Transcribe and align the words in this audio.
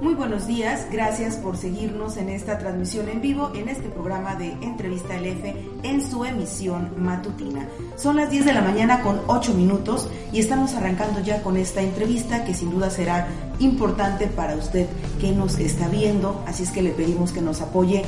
Muy 0.00 0.14
buenos 0.14 0.46
días, 0.46 0.86
gracias 0.90 1.36
por 1.36 1.58
seguirnos 1.58 2.16
en 2.16 2.30
esta 2.30 2.56
transmisión 2.56 3.10
en 3.10 3.20
vivo, 3.20 3.52
en 3.54 3.68
este 3.68 3.90
programa 3.90 4.34
de 4.34 4.52
Entrevista 4.62 5.14
LF 5.20 5.44
en 5.82 6.10
su 6.10 6.24
emisión 6.24 6.90
matutina. 6.96 7.68
Son 7.96 8.16
las 8.16 8.30
10 8.30 8.46
de 8.46 8.54
la 8.54 8.62
mañana 8.62 9.02
con 9.02 9.20
8 9.26 9.52
minutos 9.52 10.08
y 10.32 10.40
estamos 10.40 10.72
arrancando 10.72 11.20
ya 11.20 11.42
con 11.42 11.58
esta 11.58 11.82
entrevista 11.82 12.46
que 12.46 12.54
sin 12.54 12.70
duda 12.70 12.88
será 12.88 13.28
importante 13.58 14.26
para 14.26 14.56
usted 14.56 14.86
que 15.20 15.32
nos 15.32 15.58
está 15.58 15.88
viendo, 15.88 16.42
así 16.46 16.62
es 16.62 16.70
que 16.70 16.80
le 16.80 16.92
pedimos 16.92 17.32
que 17.32 17.42
nos 17.42 17.60
apoye 17.60 18.02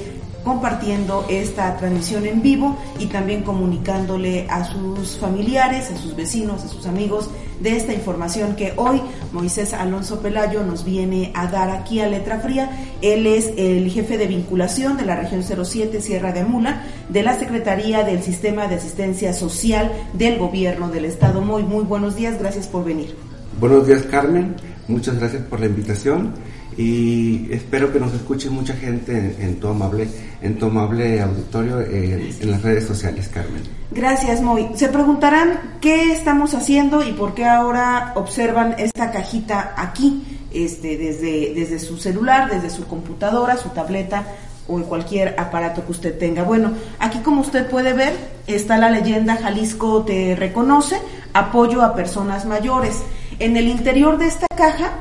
compartiendo 0.44 1.24
esta 1.28 1.76
transmisión 1.76 2.26
en 2.26 2.42
vivo 2.42 2.76
y 2.98 3.06
también 3.06 3.42
comunicándole 3.42 4.46
a 4.48 4.64
sus 4.64 5.18
familiares, 5.18 5.90
a 5.90 5.96
sus 5.96 6.16
vecinos, 6.16 6.62
a 6.64 6.68
sus 6.68 6.86
amigos 6.86 7.30
de 7.60 7.76
esta 7.76 7.92
información 7.92 8.56
que 8.56 8.72
hoy 8.76 9.00
Moisés 9.32 9.72
Alonso 9.72 10.20
Pelayo 10.20 10.64
nos 10.64 10.84
viene 10.84 11.30
a 11.34 11.46
dar 11.46 11.70
aquí 11.70 12.00
a 12.00 12.08
Letra 12.08 12.40
Fría. 12.40 12.70
Él 13.00 13.26
es 13.26 13.52
el 13.56 13.88
jefe 13.90 14.18
de 14.18 14.26
vinculación 14.26 14.96
de 14.96 15.04
la 15.04 15.16
región 15.16 15.42
07 15.42 16.00
Sierra 16.00 16.32
de 16.32 16.40
Amula 16.40 16.82
de 17.08 17.22
la 17.22 17.38
Secretaría 17.38 18.04
del 18.04 18.22
Sistema 18.22 18.66
de 18.66 18.76
Asistencia 18.76 19.32
Social 19.32 19.92
del 20.12 20.38
Gobierno 20.38 20.88
del 20.88 21.04
Estado. 21.04 21.40
Muy, 21.40 21.62
muy 21.62 21.84
buenos 21.84 22.16
días, 22.16 22.38
gracias 22.38 22.66
por 22.66 22.84
venir. 22.84 23.14
Buenos 23.60 23.86
días 23.86 24.02
Carmen, 24.02 24.56
muchas 24.88 25.18
gracias 25.18 25.42
por 25.42 25.60
la 25.60 25.66
invitación 25.66 26.34
y 26.76 27.48
espero 27.52 27.92
que 27.92 28.00
nos 28.00 28.12
escuche 28.14 28.48
mucha 28.50 28.74
gente 28.74 29.36
en, 29.38 29.60
tu 29.60 29.68
amable 29.68 30.08
en 30.40 30.58
tu 30.58 30.66
amable 30.66 31.20
auditorio 31.20 31.80
eh, 31.80 32.34
en 32.40 32.50
las 32.50 32.62
redes 32.62 32.86
sociales, 32.86 33.28
Carmen. 33.28 33.62
Gracias, 33.90 34.40
Moy. 34.40 34.70
Se 34.74 34.88
preguntarán 34.88 35.78
qué 35.80 36.12
estamos 36.12 36.54
haciendo 36.54 37.02
y 37.02 37.12
por 37.12 37.34
qué 37.34 37.44
ahora 37.44 38.12
observan 38.16 38.74
esta 38.78 39.10
cajita 39.10 39.74
aquí, 39.76 40.48
este, 40.52 40.96
desde, 40.96 41.52
desde 41.54 41.78
su 41.78 41.98
celular, 41.98 42.50
desde 42.50 42.70
su 42.70 42.86
computadora, 42.86 43.56
su 43.56 43.68
tableta 43.70 44.24
o 44.68 44.78
en 44.78 44.84
cualquier 44.84 45.38
aparato 45.38 45.84
que 45.84 45.92
usted 45.92 46.18
tenga. 46.18 46.42
Bueno, 46.44 46.72
aquí 46.98 47.18
como 47.18 47.40
usted 47.42 47.68
puede 47.68 47.92
ver, 47.92 48.14
está 48.46 48.78
la 48.78 48.90
leyenda 48.90 49.36
Jalisco 49.36 50.02
te 50.04 50.36
reconoce, 50.36 51.00
apoyo 51.34 51.82
a 51.82 51.94
personas 51.94 52.46
mayores. 52.46 53.02
En 53.38 53.56
el 53.56 53.68
interior 53.68 54.18
de 54.18 54.26
esta 54.26 54.46
caja 54.56 54.92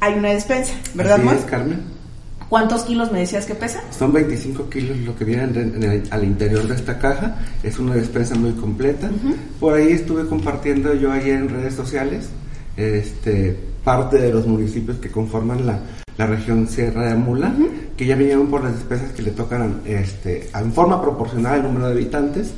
hay 0.00 0.14
una 0.14 0.30
despensa, 0.30 0.74
¿verdad, 0.94 1.20
Así 1.20 1.38
es, 1.38 1.44
Carmen. 1.44 1.98
¿Cuántos 2.48 2.82
kilos 2.82 3.12
me 3.12 3.20
decías 3.20 3.44
que 3.44 3.54
pesa? 3.54 3.82
Son 3.90 4.10
25 4.10 4.70
kilos 4.70 4.96
lo 4.98 5.14
que 5.14 5.24
vienen 5.24 6.06
al 6.10 6.24
interior 6.24 6.66
de 6.66 6.74
esta 6.74 6.98
caja. 6.98 7.36
Es 7.62 7.78
una 7.78 7.94
despensa 7.94 8.36
muy 8.36 8.52
completa. 8.52 9.10
Por 9.60 9.74
ahí 9.74 9.92
estuve 9.92 10.26
compartiendo 10.26 10.94
yo 10.94 11.12
ayer 11.12 11.36
en 11.36 11.50
redes 11.50 11.74
sociales 11.74 12.30
este, 12.74 13.54
parte 13.84 14.16
de 14.16 14.32
los 14.32 14.46
municipios 14.46 14.96
que 14.96 15.10
conforman 15.10 15.66
la, 15.66 15.80
la 16.16 16.26
región 16.26 16.66
Sierra 16.66 17.04
de 17.06 17.12
Amula, 17.12 17.52
que 17.96 18.06
ya 18.06 18.16
vinieron 18.16 18.46
por 18.46 18.64
las 18.64 18.74
despensas 18.76 19.12
que 19.12 19.22
le 19.22 19.32
tocan 19.32 19.82
este, 19.84 20.48
en 20.54 20.72
forma 20.72 21.02
proporcional 21.02 21.54
al 21.54 21.62
número 21.64 21.86
de 21.88 21.92
habitantes. 21.92 22.54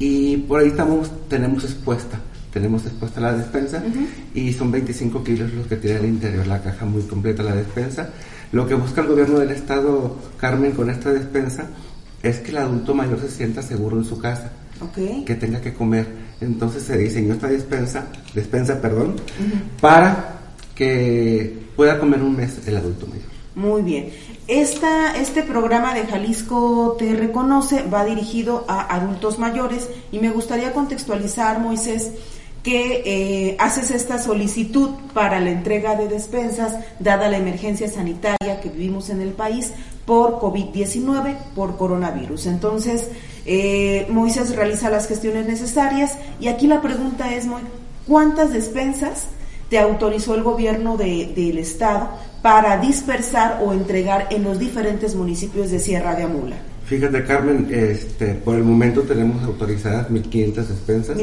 Y 0.00 0.38
por 0.38 0.60
ahí 0.60 0.68
estamos, 0.68 1.08
tenemos 1.28 1.62
expuesta 1.62 2.18
tenemos 2.52 2.84
expuesta 2.84 3.20
la 3.20 3.32
despensa 3.32 3.82
y 4.34 4.52
son 4.52 4.70
25 4.70 5.22
kilos 5.22 5.52
los 5.52 5.66
que 5.66 5.76
tiene 5.76 6.00
el 6.00 6.06
interior 6.06 6.46
la 6.46 6.62
caja 6.62 6.84
muy 6.84 7.02
completa 7.02 7.42
la 7.42 7.54
despensa. 7.54 8.10
Lo 8.52 8.66
que 8.66 8.74
busca 8.74 9.00
el 9.00 9.06
gobierno 9.06 9.38
del 9.38 9.50
estado, 9.50 10.16
Carmen, 10.36 10.72
con 10.72 10.90
esta 10.90 11.12
despensa 11.12 11.68
es 12.22 12.38
que 12.40 12.50
el 12.50 12.58
adulto 12.58 12.94
mayor 12.94 13.20
se 13.20 13.30
sienta 13.30 13.62
seguro 13.62 13.96
en 13.96 14.04
su 14.04 14.18
casa, 14.18 14.50
que 15.24 15.34
tenga 15.34 15.60
que 15.60 15.72
comer. 15.72 16.06
Entonces 16.40 16.82
se 16.82 16.96
diseñó 16.96 17.34
esta 17.34 17.48
despensa, 17.48 18.06
despensa, 18.34 18.80
perdón, 18.80 19.16
para 19.80 20.40
que 20.74 21.58
pueda 21.76 21.98
comer 21.98 22.22
un 22.22 22.36
mes 22.36 22.66
el 22.66 22.76
adulto 22.76 23.06
mayor. 23.06 23.30
Muy 23.54 23.82
bien. 23.82 24.10
Esta, 24.48 25.16
este 25.16 25.42
programa 25.42 25.94
de 25.94 26.06
Jalisco 26.06 26.96
Te 26.98 27.14
Reconoce 27.14 27.82
va 27.82 28.04
dirigido 28.04 28.64
a 28.66 28.94
adultos 28.96 29.38
mayores 29.38 29.88
y 30.10 30.18
me 30.18 30.30
gustaría 30.30 30.72
contextualizar, 30.72 31.60
Moisés, 31.60 32.12
que 32.62 33.02
eh, 33.06 33.56
haces 33.58 33.90
esta 33.90 34.18
solicitud 34.18 34.90
para 35.14 35.40
la 35.40 35.50
entrega 35.50 35.96
de 35.96 36.08
despensas, 36.08 36.76
dada 36.98 37.28
la 37.28 37.38
emergencia 37.38 37.88
sanitaria 37.88 38.60
que 38.60 38.68
vivimos 38.68 39.08
en 39.08 39.20
el 39.22 39.30
país 39.30 39.72
por 40.04 40.40
COVID-19, 40.40 41.36
por 41.54 41.76
coronavirus. 41.76 42.46
Entonces, 42.46 43.10
eh, 43.46 44.06
Moisés 44.10 44.54
realiza 44.54 44.90
las 44.90 45.08
gestiones 45.08 45.46
necesarias 45.46 46.18
y 46.40 46.48
aquí 46.48 46.66
la 46.66 46.82
pregunta 46.82 47.34
es, 47.34 47.46
¿cuántas 48.06 48.52
despensas 48.52 49.24
te 49.70 49.78
autorizó 49.78 50.34
el 50.34 50.42
gobierno 50.42 50.96
del 50.96 51.58
Estado 51.58 52.10
para 52.42 52.78
dispersar 52.78 53.62
o 53.64 53.72
entregar 53.72 54.28
en 54.30 54.44
los 54.44 54.58
diferentes 54.58 55.14
municipios 55.14 55.70
de 55.70 55.78
Sierra 55.78 56.14
de 56.14 56.24
Amula? 56.24 56.56
Fíjate, 56.90 57.22
Carmen, 57.22 57.68
este, 57.70 58.34
por 58.34 58.56
el 58.56 58.64
momento 58.64 59.02
tenemos 59.02 59.44
autorizadas 59.44 60.10
1.500 60.10 60.54
despensas 60.54 61.18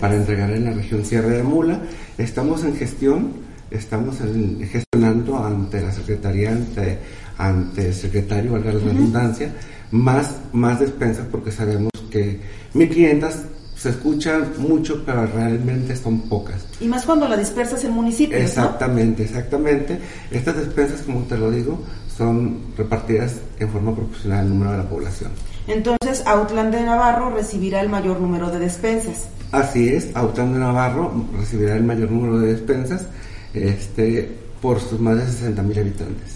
para 0.00 0.16
entregar 0.16 0.50
en 0.50 0.64
la 0.64 0.72
región 0.72 1.04
Sierra 1.04 1.28
de 1.28 1.44
Mula. 1.44 1.82
Estamos 2.18 2.64
en 2.64 2.74
gestión, 2.74 3.30
estamos 3.70 4.16
gestionando 4.18 5.38
ante 5.38 5.80
la 5.82 5.92
Secretaría, 5.92 6.50
ante, 6.50 6.98
ante 7.38 7.86
el 7.86 7.94
secretario, 7.94 8.50
valga 8.54 8.72
la 8.72 8.80
redundancia, 8.80 9.54
más, 9.92 10.34
más 10.52 10.80
despensas 10.80 11.28
porque 11.30 11.52
sabemos 11.52 11.92
que 12.10 12.40
1.500 12.74 13.30
se 13.76 13.90
escuchan 13.90 14.52
mucho, 14.58 15.04
pero 15.06 15.26
realmente 15.26 15.94
son 15.94 16.22
pocas. 16.22 16.66
Y 16.80 16.88
más 16.88 17.04
cuando 17.04 17.28
la 17.28 17.36
dispersas 17.36 17.84
en 17.84 17.92
municipios. 17.92 18.40
Exactamente, 18.40 19.22
exactamente. 19.22 19.96
Estas 20.32 20.56
despensas, 20.56 21.02
como 21.02 21.20
te 21.22 21.36
lo 21.38 21.52
digo, 21.52 21.80
son 22.16 22.58
repartidas 22.76 23.40
en 23.58 23.68
forma 23.68 23.94
proporcional 23.94 24.40
al 24.40 24.48
número 24.48 24.70
de 24.72 24.78
la 24.78 24.88
población. 24.88 25.30
Entonces, 25.66 26.22
Autlán 26.26 26.70
de 26.70 26.82
Navarro 26.82 27.30
recibirá 27.30 27.80
el 27.80 27.88
mayor 27.88 28.20
número 28.20 28.50
de 28.50 28.58
despensas. 28.58 29.28
Así 29.50 29.88
es, 29.88 30.14
Autlán 30.14 30.52
de 30.52 30.58
Navarro 30.58 31.12
recibirá 31.38 31.76
el 31.76 31.84
mayor 31.84 32.10
número 32.10 32.38
de 32.38 32.52
despensas 32.52 33.06
este, 33.54 34.36
por 34.60 34.80
sus 34.80 35.00
más 35.00 35.16
de 35.16 35.26
60 35.26 35.62
mil 35.62 35.78
habitantes. 35.78 36.34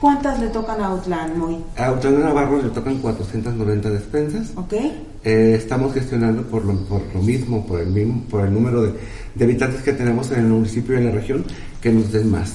¿Cuántas 0.00 0.40
le 0.40 0.48
tocan 0.48 0.80
a 0.80 0.86
Autlán, 0.86 1.38
Moy? 1.38 1.58
A 1.76 1.86
Autlán 1.86 2.16
de 2.16 2.24
Navarro 2.24 2.60
le 2.60 2.70
tocan 2.70 2.98
490 2.98 3.90
despensas. 3.90 4.50
Ok. 4.56 4.72
Eh, 5.24 5.54
estamos 5.56 5.94
gestionando 5.94 6.42
por 6.42 6.64
lo, 6.64 6.74
por 6.86 7.02
lo 7.14 7.22
mismo, 7.22 7.64
por 7.64 7.80
el, 7.80 7.88
mismo, 7.88 8.24
por 8.28 8.44
el 8.44 8.52
número 8.52 8.82
de, 8.82 8.94
de 9.34 9.44
habitantes 9.44 9.82
que 9.82 9.92
tenemos 9.92 10.32
en 10.32 10.40
el 10.40 10.46
municipio 10.46 10.94
y 10.94 10.98
en 10.98 11.06
la 11.06 11.12
región, 11.12 11.44
que 11.80 11.92
nos 11.92 12.10
den 12.10 12.30
más. 12.30 12.54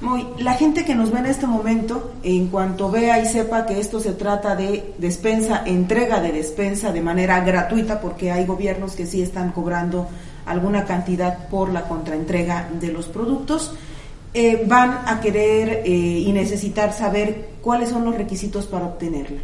Muy, 0.00 0.26
la 0.38 0.54
gente 0.54 0.84
que 0.84 0.94
nos 0.94 1.10
ve 1.10 1.20
en 1.20 1.26
este 1.26 1.46
momento, 1.46 2.12
en 2.22 2.48
cuanto 2.48 2.90
vea 2.90 3.18
y 3.20 3.26
sepa 3.26 3.64
que 3.64 3.80
esto 3.80 3.98
se 3.98 4.12
trata 4.12 4.54
de 4.54 4.94
despensa, 4.98 5.62
entrega 5.64 6.20
de 6.20 6.32
despensa 6.32 6.92
de 6.92 7.00
manera 7.00 7.40
gratuita, 7.40 8.00
porque 8.00 8.30
hay 8.30 8.44
gobiernos 8.44 8.94
que 8.94 9.06
sí 9.06 9.22
están 9.22 9.52
cobrando 9.52 10.06
alguna 10.44 10.84
cantidad 10.84 11.48
por 11.48 11.72
la 11.72 11.88
contraentrega 11.88 12.68
de 12.78 12.92
los 12.92 13.06
productos, 13.06 13.72
eh, 14.34 14.64
van 14.66 15.00
a 15.06 15.20
querer 15.20 15.82
eh, 15.86 15.88
y 15.88 16.30
necesitar 16.32 16.92
saber 16.92 17.52
cuáles 17.62 17.88
son 17.88 18.04
los 18.04 18.14
requisitos 18.14 18.66
para 18.66 18.84
obtenerla. 18.84 19.40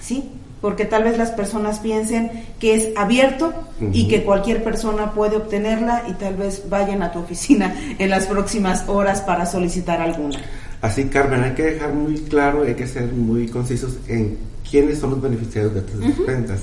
¿Sí? 0.00 0.30
Porque 0.60 0.84
tal 0.84 1.04
vez 1.04 1.16
las 1.16 1.30
personas 1.30 1.80
piensen 1.80 2.30
que 2.58 2.74
es 2.74 2.88
abierto 2.96 3.54
y 3.92 4.08
que 4.08 4.24
cualquier 4.24 4.62
persona 4.62 5.12
puede 5.12 5.36
obtenerla 5.36 6.04
y 6.08 6.12
tal 6.14 6.36
vez 6.36 6.68
vayan 6.68 7.02
a 7.02 7.12
tu 7.12 7.20
oficina 7.20 7.74
en 7.98 8.10
las 8.10 8.26
próximas 8.26 8.88
horas 8.88 9.22
para 9.22 9.46
solicitar 9.46 10.00
alguna. 10.00 10.38
Así, 10.82 11.04
Carmen, 11.04 11.42
hay 11.42 11.52
que 11.52 11.62
dejar 11.62 11.94
muy 11.94 12.16
claro, 12.20 12.62
hay 12.62 12.74
que 12.74 12.86
ser 12.86 13.12
muy 13.12 13.48
concisos 13.48 13.98
en 14.08 14.38
quiénes 14.68 14.98
son 14.98 15.10
los 15.10 15.20
beneficiarios 15.20 15.74
de 15.74 15.80
estas 15.80 16.00
despensas. 16.00 16.60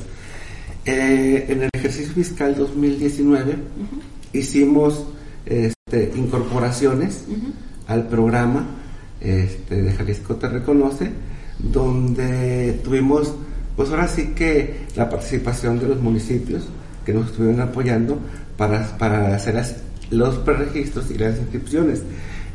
Eh, 0.86 1.46
en 1.50 1.64
el 1.64 1.70
ejercicio 1.74 2.14
fiscal 2.14 2.56
2019 2.56 3.56
hicimos 4.34 5.06
este, 5.46 6.14
incorporaciones 6.16 7.26
al 7.88 8.08
programa 8.08 8.66
este, 9.20 9.82
de 9.82 9.92
Jalisco 9.92 10.36
Te 10.36 10.48
Reconoce, 10.48 11.12
donde 11.60 12.80
tuvimos 12.84 13.34
pues 13.78 13.92
ahora 13.92 14.08
sí 14.08 14.34
que 14.36 14.88
la 14.96 15.08
participación 15.08 15.80
de 15.80 15.88
los 15.88 16.02
municipios 16.02 16.68
que 17.06 17.14
nos 17.14 17.28
estuvieron 17.28 17.62
apoyando 17.62 18.18
para, 18.58 18.98
para 18.98 19.36
hacer 19.36 19.64
los 20.10 20.36
preregistros 20.40 21.12
y 21.12 21.18
las 21.18 21.38
inscripciones, 21.38 22.02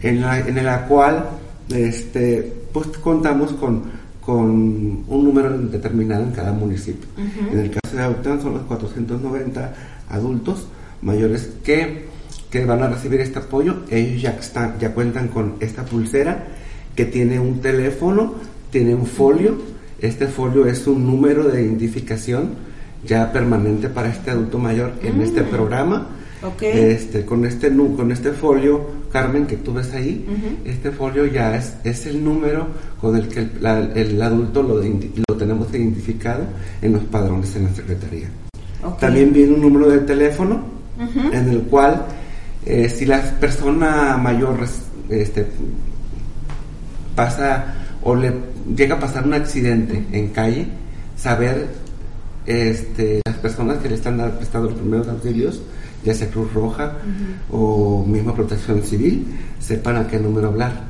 en 0.02 0.20
la, 0.20 0.40
en 0.40 0.62
la 0.64 0.86
cual 0.86 1.24
este, 1.70 2.52
pues 2.72 2.88
contamos 2.98 3.52
con, 3.52 3.84
con 4.20 4.50
un 4.50 5.24
número 5.24 5.56
determinado 5.56 6.24
en 6.24 6.32
cada 6.32 6.52
municipio. 6.52 7.08
En 7.52 7.58
el 7.58 7.70
caso 7.70 7.96
de 7.96 8.02
Aután 8.02 8.42
son 8.42 8.54
los 8.54 8.62
490 8.64 9.74
adultos 10.10 10.66
mayores 11.02 11.50
que, 11.62 12.08
que 12.50 12.64
van 12.64 12.82
a 12.82 12.88
recibir 12.88 13.20
este 13.20 13.38
apoyo. 13.38 13.76
Ellos 13.90 14.22
ya, 14.22 14.30
están, 14.30 14.76
ya 14.80 14.92
cuentan 14.92 15.28
con 15.28 15.54
esta 15.60 15.84
pulsera 15.84 16.48
que 16.96 17.04
tiene 17.04 17.38
un 17.38 17.60
teléfono, 17.60 18.34
tiene 18.70 18.94
un 18.94 19.06
folio 19.06 19.56
este 20.02 20.26
folio 20.26 20.66
es 20.66 20.86
un 20.86 21.06
número 21.06 21.44
de 21.48 21.62
identificación 21.62 22.50
ya 23.04 23.32
permanente 23.32 23.88
para 23.88 24.10
este 24.10 24.30
adulto 24.30 24.58
mayor 24.58 24.92
en 25.02 25.22
este 25.22 25.42
mm. 25.42 25.46
programa 25.46 26.08
Este, 26.60 27.24
con 27.24 27.44
este 27.44 27.70
con 27.96 28.10
este 28.10 28.32
folio, 28.32 28.84
Carmen, 29.12 29.46
que 29.46 29.56
tú 29.58 29.72
ves 29.72 29.92
ahí, 29.92 30.26
este 30.64 30.90
folio 30.90 31.24
ya 31.26 31.56
es, 31.56 31.74
es 31.84 32.06
el 32.06 32.24
número 32.24 32.66
con 33.00 33.16
el 33.16 33.28
que 33.28 33.46
el, 33.94 34.20
adulto 34.20 34.62
lo, 34.62 34.82
lo 34.82 35.36
tenemos 35.36 35.72
identificado 35.72 36.44
en 36.80 36.94
los 36.94 37.04
padrones 37.04 37.54
en 37.54 37.64
la 37.64 37.72
Secretaría. 37.72 38.28
También 38.98 39.32
viene 39.32 39.54
un 39.54 39.60
número 39.60 39.88
de 39.88 39.98
teléfono 40.00 40.64
en 41.32 41.48
el 41.48 41.60
cual 41.62 42.06
eh, 42.66 42.88
si 42.88 43.06
la 43.06 43.20
persona 43.38 44.16
mayor 44.16 44.66
este, 45.10 45.46
pasa 47.14 47.74
o 48.02 48.16
le 48.16 48.32
llega 48.76 48.96
a 48.96 49.00
pasar 49.00 49.26
un 49.26 49.34
accidente 49.34 50.04
en 50.12 50.28
calle, 50.28 50.66
saber 51.16 51.68
este, 52.46 53.20
las 53.24 53.36
personas 53.36 53.78
que 53.78 53.88
le 53.88 53.94
están 53.94 54.18
prestando 54.36 54.70
los 54.70 54.78
primeros 54.78 55.08
auxilios, 55.08 55.62
ya 56.04 56.14
sea 56.14 56.28
Cruz 56.28 56.52
Roja 56.52 56.94
o 57.50 58.04
misma 58.04 58.34
Protección 58.34 58.82
Civil, 58.82 59.26
sepan 59.60 59.96
a 59.96 60.08
qué 60.08 60.18
número 60.18 60.48
hablar. 60.48 60.84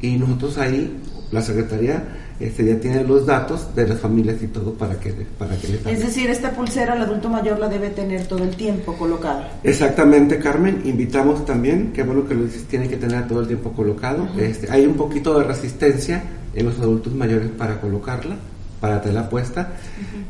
Y 0.00 0.16
nosotros 0.16 0.58
ahí, 0.58 0.96
la 1.32 1.40
Secretaría, 1.40 2.04
este, 2.38 2.64
ya 2.64 2.78
tiene 2.78 3.04
los 3.04 3.26
datos 3.26 3.74
de 3.74 3.86
las 3.86 4.00
familias 4.00 4.42
y 4.42 4.48
todo 4.48 4.74
para 4.74 4.98
que, 4.98 5.12
para 5.38 5.56
que 5.56 5.78
Es 5.86 6.00
decir, 6.00 6.28
esta 6.30 6.50
pulsera 6.50 6.94
el 6.94 7.02
adulto 7.02 7.28
mayor 7.28 7.58
la 7.58 7.68
debe 7.68 7.90
tener 7.90 8.26
todo 8.26 8.42
el 8.42 8.54
tiempo 8.56 8.94
colocada. 8.94 9.60
Exactamente, 9.62 10.38
Carmen. 10.38 10.82
Invitamos 10.84 11.44
también, 11.46 11.92
que 11.92 12.02
bueno 12.02 12.26
que 12.26 12.34
lo 12.34 12.44
dices, 12.44 12.64
tiene 12.64 12.88
que 12.88 12.96
tener 12.96 13.26
todo 13.28 13.40
el 13.40 13.46
tiempo 13.46 13.72
colocado. 13.72 14.28
este, 14.38 14.70
hay 14.70 14.86
un 14.86 14.94
poquito 14.94 15.38
de 15.38 15.44
resistencia 15.44 16.22
en 16.54 16.66
los 16.66 16.78
adultos 16.78 17.14
mayores 17.14 17.48
para 17.48 17.80
colocarla 17.80 18.36
para 18.84 19.00
tenerla 19.00 19.30
puesta. 19.30 19.72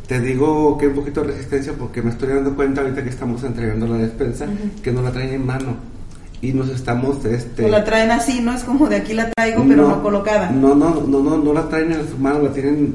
Te 0.07 0.21
digo 0.21 0.79
que 0.79 0.85
hay 0.85 0.91
un 0.91 0.97
poquito 0.97 1.23
de 1.23 1.33
resistencia 1.33 1.73
porque 1.77 2.03
me 2.03 2.11
estoy 2.11 2.29
dando 2.29 2.55
cuenta 2.55 2.83
ahorita 2.83 3.03
que 3.03 3.11
estamos 3.11 3.43
entregando 3.43 3.89
la 3.89 3.97
despensa 3.97 4.47
que 4.81 4.93
no 4.93 5.03
la 5.03 5.11
traen 5.11 5.35
en 5.35 5.45
mano. 5.45 5.75
Y 6.41 6.53
nos 6.53 6.69
estamos 6.69 7.25
este 7.25 7.65
o 7.65 7.69
la 7.69 7.83
traen 7.83 8.13
así 8.13 8.41
no 8.41 8.55
es 8.55 8.63
como 8.63 8.87
de 8.87 8.97
aquí 8.97 9.13
la 9.13 9.29
traigo 9.31 9.65
pero 9.67 9.89
no, 9.89 10.03
colocada. 10.03 10.51
no 10.51 10.75
no 10.75 11.03
no 11.05 11.21
no 11.21 11.39
no 11.39 11.53
la 11.53 11.69
traen 11.69 11.91
en 11.93 12.09
su 12.09 12.19
mano 12.19 12.43
la 12.43 12.53
tienen 12.53 12.95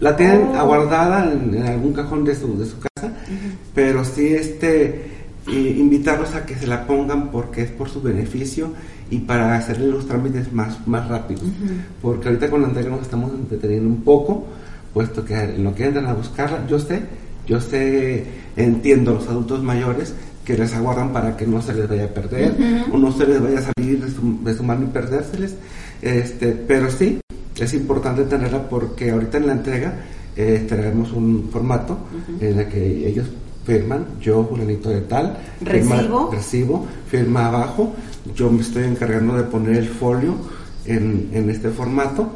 la 0.00 0.16
tienen 0.16 0.48
oh. 0.48 0.58
aguardada 0.58 1.32
en, 1.32 1.62
algún 1.62 1.94
cajón 1.94 2.24
de 2.24 2.34
su 2.34 2.58
de 2.58 2.66
su 2.66 2.76
casa. 2.78 3.10
Pero 3.74 4.04
sí 4.04 4.34
este 4.34 5.12
invitarlos 5.46 6.34
a 6.34 6.44
que 6.44 6.56
se 6.56 6.66
la 6.66 6.86
pongan 6.86 7.30
porque 7.30 7.62
es 7.62 7.70
por 7.70 7.88
su 7.88 8.02
beneficio 8.02 8.72
y 9.10 9.18
para 9.18 9.56
hacerle 9.56 9.88
los 9.88 10.06
trámites 10.06 10.52
más 10.52 10.86
más 10.86 11.08
rápidos. 11.08 11.44
Porque 12.00 12.28
ahorita 12.28 12.50
con 12.50 12.62
la 12.62 12.68
entrega 12.68 12.90
nos 12.90 13.02
estamos 13.02 13.32
entreteniendo 13.32 13.88
un 13.88 14.02
poco 14.02 14.46
puesto 14.94 15.24
que 15.24 15.34
en 15.34 15.64
lo 15.64 15.74
que 15.74 15.86
entran 15.86 16.06
a 16.06 16.14
buscarla, 16.14 16.64
yo 16.68 16.78
sé, 16.78 17.02
yo 17.46 17.60
sé, 17.60 18.24
entiendo 18.56 19.10
a 19.10 19.14
los 19.14 19.28
adultos 19.28 19.62
mayores 19.62 20.14
que 20.44 20.56
les 20.56 20.72
aguardan 20.74 21.12
para 21.12 21.36
que 21.36 21.46
no 21.46 21.60
se 21.60 21.74
les 21.74 21.88
vaya 21.88 22.04
a 22.04 22.08
perder 22.08 22.54
o 22.92 22.96
no 22.96 23.10
se 23.10 23.26
les 23.26 23.42
vaya 23.42 23.58
a 23.58 23.62
salir 23.62 24.04
de 24.04 24.10
su, 24.10 24.44
de 24.44 24.54
su 24.54 24.62
mano 24.62 24.84
y 24.84 24.88
perdérseles, 24.88 25.56
este, 26.00 26.52
pero 26.52 26.90
sí, 26.90 27.18
es 27.58 27.74
importante 27.74 28.24
tenerla 28.24 28.68
porque 28.68 29.10
ahorita 29.10 29.38
en 29.38 29.46
la 29.46 29.52
entrega 29.54 29.94
eh, 30.36 30.64
tenemos 30.68 31.12
un 31.12 31.48
formato 31.50 31.98
en 32.40 32.58
el 32.58 32.68
que 32.68 33.08
ellos 33.08 33.26
firman, 33.64 34.06
yo, 34.20 34.46
fulanito 34.46 34.90
de 34.90 35.00
tal, 35.02 35.38
recibo, 35.60 36.30
recibo, 36.30 36.86
firma 37.08 37.46
abajo, 37.46 37.94
yo 38.34 38.50
me 38.50 38.62
estoy 38.62 38.84
encargando 38.84 39.36
de 39.36 39.44
poner 39.44 39.76
el 39.76 39.88
folio 39.88 40.34
en, 40.84 41.30
en 41.32 41.50
este 41.50 41.70
formato 41.70 42.30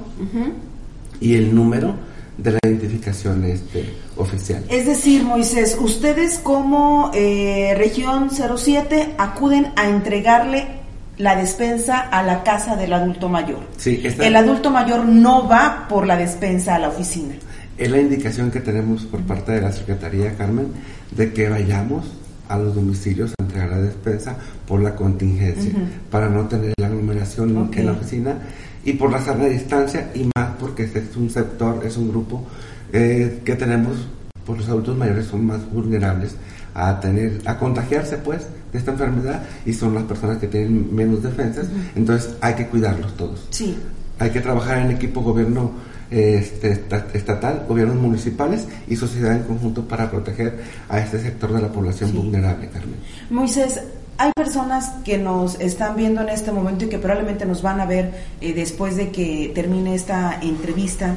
y 1.21 1.35
el 1.35 1.55
número 1.55 1.95
de 2.37 2.53
la 2.53 2.59
identificación 2.65 3.45
este, 3.45 3.85
oficial. 4.17 4.65
Es 4.69 4.87
decir, 4.87 5.25
Moisés, 5.25 5.77
ustedes 5.81 6.39
como 6.39 7.11
eh, 7.13 7.75
región 7.77 8.31
07 8.31 9.15
acuden 9.19 9.73
a 9.77 9.89
entregarle 9.89 10.79
la 11.19 11.35
despensa 11.35 11.99
a 11.99 12.23
la 12.23 12.45
casa 12.45 12.77
del 12.77 12.93
adulto 12.93 13.29
mayor. 13.29 13.59
Sí, 13.77 14.01
El 14.21 14.37
adulto 14.37 14.71
mayor 14.71 15.05
no 15.05 15.49
va 15.49 15.87
por 15.89 16.07
la 16.07 16.17
despensa 16.17 16.77
a 16.77 16.79
la 16.79 16.89
oficina. 16.89 17.35
Es 17.79 17.91
la 17.91 18.01
indicación 18.01 18.51
que 18.51 18.59
tenemos 18.59 19.05
por 19.05 19.21
parte 19.21 19.53
de 19.53 19.61
la 19.61 19.71
Secretaría, 19.71 20.37
Carmen, 20.37 20.67
de 21.13 21.33
que 21.33 21.49
vayamos 21.49 22.07
a 22.49 22.59
los 22.59 22.75
domicilios 22.75 23.33
a 23.39 23.43
entregar 23.45 23.71
la 23.71 23.79
despensa 23.79 24.37
por 24.67 24.81
la 24.83 24.97
contingencia, 24.97 25.73
para 26.11 26.29
no 26.29 26.49
tener 26.49 26.75
la 26.77 26.89
aglomeración 26.89 27.71
en 27.73 27.87
la 27.87 27.93
oficina 27.93 28.39
y 28.85 28.95
por 28.95 29.13
la 29.13 29.21
sana 29.21 29.47
distancia 29.47 30.11
y 30.15 30.29
más 30.37 30.57
porque 30.59 30.85
este 30.85 31.01
es 31.01 31.17
un 31.17 31.31
sector, 31.31 31.81
es 31.85 31.97
un 31.97 32.09
grupo 32.09 32.45
eh, 32.93 33.43
que 33.45 33.55
tenemos, 33.55 34.09
pues 34.45 34.59
los 34.59 34.69
adultos 34.69 34.97
mayores 34.97 35.27
son 35.27 35.47
más 35.47 35.71
vulnerables 35.71 36.35
a 36.75 36.99
tener, 36.99 37.43
a 37.45 37.59
contagiarse 37.59 38.17
pues 38.19 38.47
de 38.73 38.79
esta 38.79 38.91
enfermedad 38.91 39.43
y 39.65 39.73
son 39.73 39.95
las 39.95 40.05
personas 40.05 40.39
que 40.39 40.49
tienen 40.49 40.93
menos 40.93 41.23
defensas, 41.23 41.67
entonces 41.95 42.35
hay 42.41 42.55
que 42.55 42.67
cuidarlos 42.67 43.17
todos. 43.17 43.47
Sí. 43.51 43.77
Hay 44.19 44.31
que 44.31 44.41
trabajar 44.41 44.79
en 44.79 44.91
equipo 44.91 45.21
gobierno 45.21 45.71
este, 46.11 46.73
estatal, 47.13 47.65
gobiernos 47.69 47.97
municipales 47.97 48.67
y 48.89 48.97
sociedad 48.97 49.35
en 49.35 49.43
conjunto 49.43 49.87
para 49.87 50.11
proteger 50.11 50.59
a 50.89 50.99
este 50.99 51.21
sector 51.21 51.53
de 51.53 51.63
la 51.63 51.69
población 51.69 52.15
vulnerable, 52.15 52.69
Carmen. 52.69 52.97
Moisés, 53.31 53.81
hay 54.17 54.33
personas 54.35 54.91
que 55.05 55.19
nos 55.19 55.61
están 55.61 55.97
viendo 55.97 56.21
en 56.23 56.31
este 56.31 56.51
momento 56.51 56.87
y 56.87 56.89
que 56.89 56.99
probablemente 56.99 57.47
nos 57.47 57.63
van 57.63 57.81
a 57.81 57.87
ver 57.87 58.13
eh, 58.41 58.53
después 58.53 58.97
de 58.97 59.11
que 59.11 59.53
termine 59.55 59.95
esta 59.95 60.41
entrevista 60.43 61.17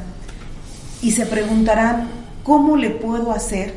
y 1.01 1.11
se 1.11 1.25
preguntarán, 1.25 2.09
¿cómo 2.43 2.77
le 2.77 2.91
puedo 2.91 3.31
hacer 3.31 3.73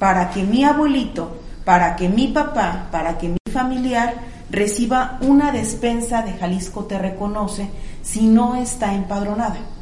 para 0.00 0.30
que 0.30 0.42
mi 0.42 0.64
abuelito, 0.64 1.40
para 1.64 1.94
que 1.94 2.08
mi 2.08 2.28
papá, 2.28 2.88
para 2.90 3.16
que 3.16 3.28
mi 3.28 3.38
familiar 3.52 4.14
reciba 4.50 5.18
una 5.20 5.52
despensa 5.52 6.22
de 6.22 6.32
Jalisco 6.32 6.84
Te 6.84 6.98
Reconoce 6.98 7.68
si 8.02 8.26
no 8.26 8.56
está 8.56 8.92
empadronada? 8.94 9.73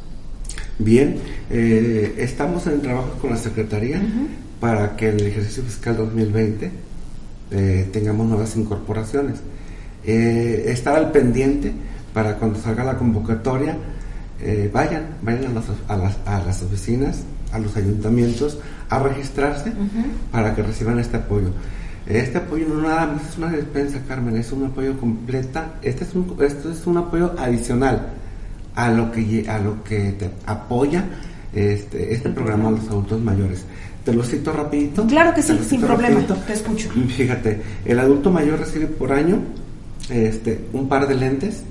Bien, 0.79 1.17
eh, 1.51 2.15
estamos 2.17 2.65
en 2.65 2.81
trabajo 2.81 3.11
con 3.21 3.29
la 3.29 3.37
Secretaría 3.37 4.01
para 4.59 4.95
que 4.95 5.09
en 5.09 5.19
el 5.19 5.27
ejercicio 5.27 5.61
fiscal 5.63 5.95
2020 5.97 6.71
eh, 7.51 7.89
tengamos 7.93 8.25
nuevas 8.27 8.55
incorporaciones. 8.55 9.35
Eh, 10.03 10.65
estar 10.67 10.95
al 10.95 11.11
pendiente 11.11 11.71
para 12.11 12.37
cuando 12.37 12.59
salga 12.59 12.83
la 12.83 12.97
convocatoria, 12.97 13.77
eh, 14.41 14.69
vayan, 14.73 15.17
vayan 15.21 15.51
a 15.51 15.53
las, 15.53 15.65
a, 15.87 15.95
las, 15.95 16.17
a 16.25 16.43
las, 16.43 16.63
oficinas, 16.63 17.21
a 17.51 17.59
los 17.59 17.77
ayuntamientos, 17.77 18.57
a 18.89 18.97
registrarse 18.97 19.71
para 20.31 20.55
que 20.55 20.63
reciban 20.63 20.97
este 20.97 21.17
apoyo. 21.17 21.49
Este 22.07 22.39
apoyo 22.39 22.67
no 22.67 22.81
nada 22.81 23.05
más 23.05 23.29
es 23.29 23.37
una 23.37 23.51
despensa, 23.51 24.01
Carmen, 24.07 24.35
es 24.37 24.51
un 24.51 24.65
apoyo 24.65 24.97
completa. 24.99 25.75
Este 25.83 26.03
es 26.03 26.15
un, 26.15 26.35
esto 26.41 26.71
es 26.71 26.87
un 26.87 26.97
apoyo 26.97 27.35
adicional 27.37 28.22
a 28.75 28.89
lo 28.89 29.11
que, 29.11 29.45
a 29.49 29.59
lo 29.59 29.83
que 29.83 30.11
te 30.13 30.29
apoya 30.45 31.05
este, 31.53 32.13
este 32.13 32.29
programa 32.29 32.69
a 32.69 32.71
los 32.71 32.87
adultos 32.87 33.21
mayores. 33.21 33.65
Te 34.03 34.13
lo 34.13 34.23
cito 34.23 34.51
rapidito. 34.51 35.05
Claro 35.07 35.33
que 35.33 35.41
sí, 35.41 35.57
sin 35.65 35.81
problema, 35.81 36.19
te 36.21 36.53
escucho. 36.53 36.89
Fíjate, 36.89 37.61
el 37.85 37.99
adulto 37.99 38.31
mayor 38.31 38.59
recibe 38.59 38.87
por 38.87 39.13
año 39.13 39.39
este, 40.09 40.65
un 40.73 40.89
par 40.89 41.07
de 41.07 41.15
lentes 41.15 41.63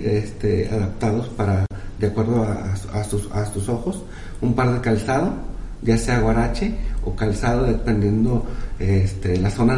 este, 0.00 0.68
adaptados 0.68 1.28
para, 1.28 1.64
de 1.98 2.06
acuerdo 2.06 2.42
a, 2.44 3.04
sus, 3.04 3.30
a 3.32 3.46
sus 3.46 3.68
ojos, 3.70 4.02
un 4.42 4.54
par 4.54 4.72
de 4.72 4.80
calzado, 4.80 5.32
ya 5.80 5.96
sea 5.96 6.20
guarache 6.20 6.74
o 7.04 7.14
calzado, 7.14 7.64
dependiendo 7.64 8.44
este, 8.78 9.38
la 9.38 9.50
zona 9.50 9.74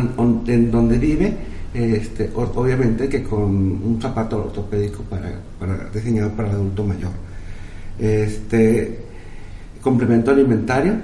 en 0.47 0.71
donde 0.71 0.99
vive, 0.99 1.37
este, 1.73 2.31
obviamente 2.35 3.09
que 3.09 3.23
con 3.23 3.43
un 3.43 3.99
zapato 4.01 4.39
ortopédico 4.39 5.03
para, 5.05 5.33
para, 5.59 5.89
diseñado 5.91 6.31
para 6.33 6.49
el 6.49 6.55
adulto 6.57 6.85
mayor. 6.85 7.13
Este, 7.99 8.99
complemento 9.81 10.31
alimentario, 10.31 10.95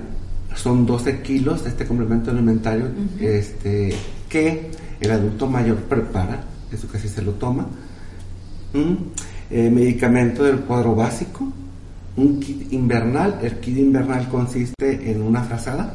son 0.54 0.86
12 0.86 1.20
kilos 1.20 1.64
de 1.64 1.70
este 1.70 1.84
complemento 1.86 2.30
alimentario 2.30 2.86
este, 3.20 3.94
que 4.28 4.70
el 5.00 5.10
adulto 5.10 5.46
mayor 5.46 5.76
prepara, 5.76 6.44
eso 6.72 6.88
casi 6.88 7.08
se 7.08 7.22
lo 7.22 7.32
toma. 7.32 7.66
Eh, 9.50 9.70
medicamento 9.70 10.42
del 10.42 10.60
cuadro 10.60 10.94
básico, 10.94 11.52
un 12.16 12.40
kit 12.40 12.72
invernal, 12.72 13.38
el 13.42 13.60
kit 13.60 13.76
invernal 13.76 14.28
consiste 14.28 15.10
en 15.10 15.22
una 15.22 15.42
frazada 15.42 15.94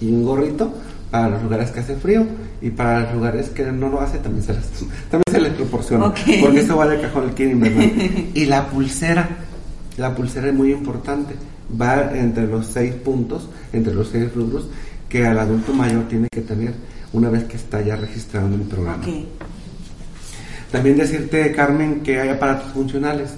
y 0.00 0.10
un 0.10 0.24
gorrito 0.24 0.74
para 1.14 1.28
los 1.28 1.44
lugares 1.44 1.70
que 1.70 1.78
hace 1.78 1.94
frío 1.94 2.26
y 2.60 2.70
para 2.70 3.02
los 3.02 3.14
lugares 3.14 3.48
que 3.50 3.70
no 3.70 3.88
lo 3.88 4.00
hace 4.00 4.18
también 4.18 4.44
se 4.44 4.52
les, 4.52 4.64
también 5.08 5.22
se 5.30 5.40
les 5.40 5.52
proporciona, 5.52 6.12
porque 6.40 6.58
eso 6.58 6.76
va 6.76 6.88
de 6.88 7.00
cajón 7.00 7.28
el 7.28 7.34
kit 7.34 7.52
invernal. 7.52 7.92
y 8.34 8.44
la 8.46 8.66
pulsera, 8.66 9.28
la 9.96 10.12
pulsera 10.12 10.48
es 10.48 10.54
muy 10.54 10.72
importante 10.72 11.36
va 11.80 12.10
entre 12.16 12.48
los 12.48 12.66
seis 12.66 12.94
puntos, 12.94 13.48
entre 13.72 13.94
los 13.94 14.08
seis 14.08 14.34
rubros 14.34 14.66
que 15.08 15.24
al 15.24 15.38
adulto 15.38 15.72
mayor 15.72 16.08
tiene 16.08 16.26
que 16.32 16.40
tener 16.40 16.74
una 17.12 17.30
vez 17.30 17.44
que 17.44 17.58
está 17.58 17.80
ya 17.80 17.94
registrado 17.94 18.48
en 18.48 18.54
el 18.54 18.62
programa. 18.62 19.04
También 20.72 20.96
decirte, 20.96 21.52
Carmen, 21.52 22.00
que 22.00 22.20
hay 22.20 22.30
aparatos 22.30 22.72
funcionales. 22.72 23.30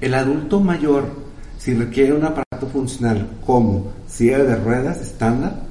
El 0.00 0.14
adulto 0.14 0.60
mayor, 0.60 1.06
si 1.58 1.74
requiere 1.74 2.12
un 2.12 2.22
aparato 2.22 2.68
funcional 2.72 3.28
como 3.44 3.90
silla 4.08 4.38
de 4.38 4.54
ruedas 4.54 5.00
estándar, 5.00 5.66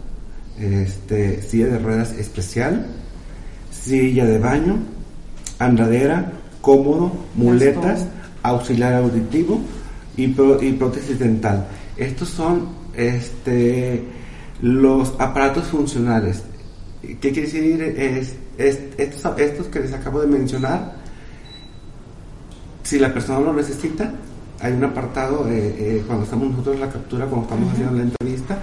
este, 0.60 1.42
silla 1.42 1.68
de 1.68 1.80
ruedas 1.80 2.14
especial, 2.14 2.88
silla 3.72 4.26
de 4.26 4.40
baño, 4.40 4.78
andadera, 5.60 6.32
cómodo, 6.62 7.12
muletas, 7.36 8.06
auxiliar 8.44 8.94
auditivo 8.96 9.60
y, 10.18 10.24
y 10.26 10.74
prótesis 10.74 11.20
dental. 11.20 11.68
Estos 11.98 12.30
son 12.30 12.70
este, 12.96 14.04
los 14.62 15.14
aparatos 15.20 15.66
funcionales. 15.68 16.44
¿Qué 17.02 17.32
quiere 17.32 17.42
decir? 17.42 17.82
Es, 18.58 18.80
estos, 18.98 19.38
estos 19.38 19.68
que 19.68 19.80
les 19.82 19.94
acabo 19.94 20.22
de 20.22 20.28
mencionar, 20.28 20.96
si 22.84 23.00
la 23.00 23.14
persona 23.14 23.40
lo 23.40 23.54
necesita, 23.54 24.14
hay 24.62 24.74
un 24.74 24.84
apartado 24.84 25.48
eh, 25.50 25.76
eh, 25.78 26.04
cuando 26.08 26.24
estamos 26.24 26.50
nosotros 26.50 26.76
en 26.76 26.82
la 26.82 26.90
captura, 26.90 27.26
cuando 27.26 27.48
estamos 27.48 27.74
haciendo 27.74 27.98
la 27.98 28.04
entrevista, 28.04 28.58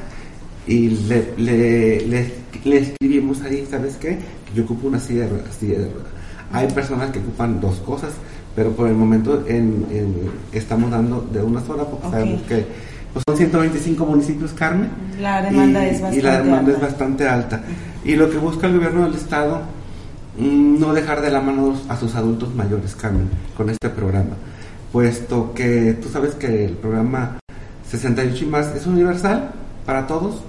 y 0.66 0.88
le, 0.88 1.34
le, 1.36 2.06
le, 2.06 2.78
escribimos 2.78 3.42
ahí, 3.42 3.66
¿sabes 3.68 3.96
qué? 3.96 4.18
Que 4.46 4.54
yo 4.54 4.64
ocupo 4.64 4.88
una 4.88 5.00
silla 5.00 5.22
de 5.22 5.30
ruedas, 5.30 5.54
silla 5.58 5.78
de 5.78 5.88
ruedas. 5.88 6.12
Hay 6.52 6.68
personas 6.68 7.10
que 7.10 7.18
ocupan 7.18 7.60
dos 7.60 7.78
cosas, 7.78 8.12
pero 8.54 8.70
por 8.72 8.88
el 8.88 8.94
momento 8.94 9.44
en, 9.48 9.86
estamos 10.52 10.90
dando 10.90 11.26
de 11.32 11.42
una 11.42 11.60
sola 11.64 11.84
porque 11.84 12.10
sabemos 12.10 12.42
que 12.42 12.66
pues 13.12 13.24
son 13.26 13.36
125 13.36 14.06
municipios, 14.06 14.52
Carmen. 14.52 14.88
La 15.20 15.42
demanda 15.42 15.84
es 15.84 16.00
bastante 16.00 16.18
Y 16.18 16.22
la 16.22 16.42
demanda 16.42 16.72
es 16.72 16.80
bastante 16.80 17.28
alta. 17.28 17.62
Y 18.04 18.16
lo 18.16 18.30
que 18.30 18.38
busca 18.38 18.66
el 18.66 18.74
gobierno 18.74 19.04
del 19.04 19.14
Estado, 19.14 19.60
mm, 20.38 20.80
no 20.80 20.94
dejar 20.94 21.20
de 21.20 21.30
la 21.30 21.40
mano 21.40 21.74
a 21.88 21.96
sus 21.96 22.14
adultos 22.14 22.54
mayores, 22.54 22.94
Carmen, 22.94 23.28
con 23.56 23.68
este 23.68 23.90
programa. 23.90 24.36
Puesto 24.92 25.52
que 25.54 25.98
tú 26.02 26.08
sabes 26.08 26.34
que 26.34 26.64
el 26.64 26.72
programa 26.72 27.38
68 27.90 28.44
y 28.44 28.46
más 28.46 28.74
es 28.74 28.86
universal 28.86 29.52
para 29.84 30.06
todos, 30.06 30.42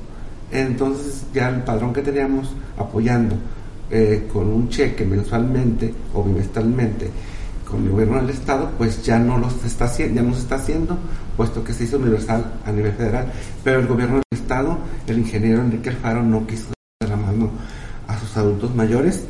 entonces 0.61 1.25
ya 1.33 1.49
el 1.49 1.63
padrón 1.63 1.93
que 1.93 2.01
teníamos 2.01 2.53
apoyando 2.77 3.35
eh, 3.89 4.27
con 4.31 4.47
un 4.47 4.69
cheque 4.69 5.05
mensualmente 5.05 5.93
o 6.13 6.23
bimestralmente 6.23 7.09
con 7.69 7.83
el 7.83 7.89
gobierno 7.89 8.21
del 8.21 8.29
estado, 8.29 8.69
pues 8.77 9.03
ya 9.03 9.17
no 9.17 9.37
los 9.37 9.63
está 9.65 9.85
haciendo, 9.85 10.21
ya 10.21 10.27
no 10.27 10.33
se 10.35 10.41
está 10.41 10.55
haciendo, 10.55 10.97
puesto 11.35 11.63
que 11.63 11.73
se 11.73 11.85
hizo 11.85 11.97
universal 11.97 12.45
a 12.65 12.71
nivel 12.71 12.91
federal, 12.93 13.31
pero 13.63 13.79
el 13.79 13.87
gobierno 13.87 14.15
del 14.15 14.39
estado, 14.39 14.77
el 15.07 15.17
ingeniero 15.17 15.61
Enrique 15.61 15.89
Alfaro 15.89 16.21
no 16.21 16.45
quiso 16.45 16.67
dar 17.01 17.09
la 17.09 17.17
mano 17.17 17.49
a 18.07 18.19
sus 18.19 18.37
adultos 18.37 18.75
mayores 18.75 19.23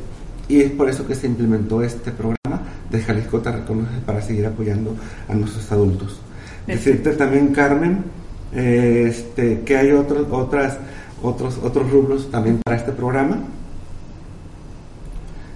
y 0.50 0.62
es 0.62 0.72
por 0.72 0.90
eso 0.90 1.08
que 1.08 1.16
se 1.16 1.28
implementó 1.28 1.82
este 1.82 2.12
programa 2.12 2.62
de 2.90 3.02
Jalisco 3.02 3.40
Te 3.40 3.52
Reconoce 3.52 4.00
para 4.06 4.22
seguir 4.22 4.46
apoyando 4.46 4.96
a 5.28 5.34
nuestros 5.34 5.72
adultos. 5.72 6.20
Decirte 6.68 7.12
también, 7.12 7.54
Carmen, 7.54 8.04
eh, 8.54 9.06
este, 9.10 9.62
que 9.62 9.78
hay 9.78 9.92
otros, 9.92 10.28
otras, 10.30 10.78
otros, 11.24 11.58
otros 11.64 11.90
rubros 11.90 12.30
también 12.30 12.60
para 12.64 12.78
este 12.78 12.92
programa. 12.92 13.38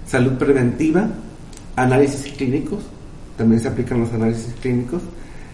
Salud 0.06 0.32
preventiva, 0.32 1.06
análisis 1.76 2.32
clínicos, 2.32 2.80
también 3.36 3.60
se 3.60 3.68
aplican 3.68 4.00
los 4.00 4.12
análisis 4.12 4.54
clínicos, 4.60 5.02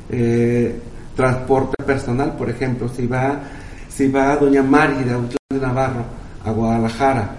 eh, 0.09 0.79
transporte 1.17 1.83
personal, 1.85 2.37
por 2.37 2.49
ejemplo, 2.49 2.89
si 2.89 3.07
va, 3.07 3.41
si 3.89 4.09
va 4.09 4.37
doña 4.37 4.63
Mari 4.63 5.05
de 5.05 5.13
Autlán 5.13 5.37
de 5.51 5.61
Navarro 5.61 6.05
a 6.45 6.51
Guadalajara, 6.53 7.37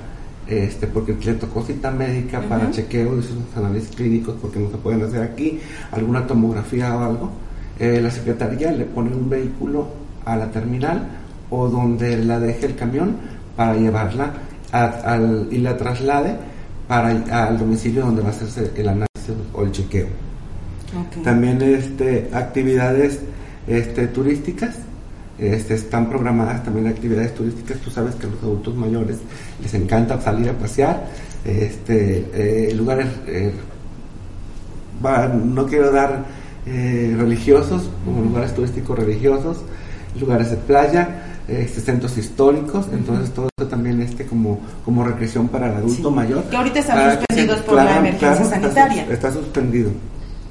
este, 0.47 0.87
porque 0.87 1.15
le 1.23 1.33
tocó 1.35 1.63
cita 1.63 1.89
médica 1.89 2.41
para 2.41 2.69
chequeo 2.69 3.15
de 3.15 3.23
sus 3.23 3.37
análisis 3.55 3.95
clínicos, 3.95 4.35
porque 4.41 4.59
no 4.59 4.69
se 4.69 4.77
pueden 4.77 5.01
hacer 5.01 5.23
aquí, 5.23 5.59
alguna 5.91 6.27
tomografía 6.27 6.95
o 6.95 7.03
algo, 7.03 7.31
eh, 7.79 7.99
la 8.01 8.11
secretaría 8.11 8.71
le 8.71 8.85
pone 8.85 9.15
un 9.15 9.29
vehículo 9.29 9.87
a 10.25 10.35
la 10.35 10.51
terminal 10.51 11.07
o 11.49 11.67
donde 11.67 12.17
la 12.17 12.39
deje 12.39 12.67
el 12.67 12.75
camión 12.75 13.17
para 13.55 13.75
llevarla 13.75 14.33
y 15.51 15.57
la 15.59 15.77
traslade 15.77 16.35
para 16.87 17.09
al 17.09 17.57
domicilio 17.57 18.05
donde 18.05 18.21
va 18.21 18.29
a 18.29 18.31
hacerse 18.31 18.71
el 18.75 18.87
análisis 18.87 19.35
o 19.53 19.63
el 19.63 19.71
chequeo. 19.71 20.07
También 21.23 21.61
este, 21.61 22.29
actividades 22.33 23.19
este, 23.67 24.07
turísticas, 24.07 24.75
este, 25.37 25.73
están 25.73 26.09
programadas 26.09 26.63
también 26.63 26.87
actividades 26.87 27.33
turísticas. 27.33 27.77
Tú 27.79 27.89
sabes 27.89 28.15
que 28.15 28.27
a 28.27 28.29
los 28.29 28.41
adultos 28.41 28.75
mayores 28.75 29.17
les 29.61 29.73
encanta 29.73 30.21
salir 30.21 30.49
a 30.49 30.53
pasear. 30.53 31.07
Este, 31.43 32.25
eh, 32.33 32.73
lugares, 32.73 33.07
eh, 33.27 33.51
no 35.01 35.65
quiero 35.65 35.91
dar 35.91 36.25
eh, 36.65 37.13
religiosos, 37.17 37.89
como 38.05 38.21
lugares 38.23 38.53
turísticos 38.55 38.97
religiosos, 38.97 39.57
lugares 40.19 40.51
de 40.51 40.57
playa, 40.57 41.24
este, 41.47 41.81
centros 41.81 42.17
históricos, 42.17 42.87
entonces 42.91 43.33
todo 43.33 43.49
eso 43.57 43.67
también 43.67 44.01
este 44.01 44.25
como, 44.25 44.59
como 44.83 45.03
recreación 45.03 45.47
para 45.47 45.67
el 45.67 45.77
adulto 45.77 46.11
mayor. 46.11 46.43
Que 46.45 46.57
ahorita 46.57 46.79
están 46.79 47.17
suspendidos 47.17 47.59
por 47.61 47.75
la 47.75 47.97
emergencia 47.97 48.45
sanitaria. 48.45 49.07
Está, 49.09 49.31
suspendido. 49.31 49.91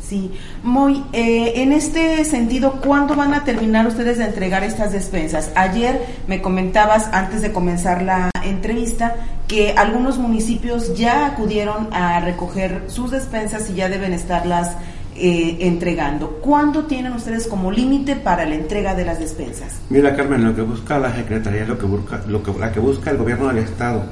Sí, 0.06 0.30
muy. 0.62 1.02
Eh, 1.12 1.62
en 1.62 1.72
este 1.72 2.24
sentido, 2.26 2.80
¿cuándo 2.84 3.14
van 3.16 3.32
a 3.32 3.44
terminar 3.44 3.86
ustedes 3.86 4.18
de 4.18 4.24
entregar 4.24 4.62
estas 4.62 4.92
despensas? 4.92 5.50
Ayer 5.54 5.98
me 6.28 6.42
comentabas, 6.42 7.08
antes 7.12 7.40
de 7.40 7.52
comenzar 7.52 8.02
la 8.02 8.30
entrevista, 8.44 9.14
que 9.48 9.72
algunos 9.72 10.18
municipios 10.18 10.96
ya 10.96 11.26
acudieron 11.26 11.92
a 11.92 12.20
recoger 12.20 12.82
sus 12.88 13.10
despensas 13.10 13.70
y 13.70 13.74
ya 13.74 13.88
deben 13.88 14.12
estarlas 14.12 14.76
eh, 15.16 15.58
entregando. 15.60 16.40
¿Cuándo 16.40 16.86
tienen 16.86 17.12
ustedes 17.12 17.46
como 17.46 17.70
límite 17.70 18.16
para 18.16 18.44
la 18.46 18.56
entrega 18.56 18.94
de 18.94 19.04
las 19.04 19.20
despensas? 19.20 19.80
Mira, 19.88 20.16
Carmen, 20.16 20.44
lo 20.44 20.56
que 20.56 20.62
busca 20.62 20.98
la 20.98 21.14
Secretaría, 21.14 21.64
lo 21.64 21.78
que 21.78 21.86
busca, 21.86 22.22
lo 22.26 22.42
que, 22.42 22.52
la 22.58 22.72
que 22.72 22.80
busca 22.80 23.10
el 23.12 23.18
gobierno 23.18 23.46
del 23.48 23.58
Estado 23.58 24.02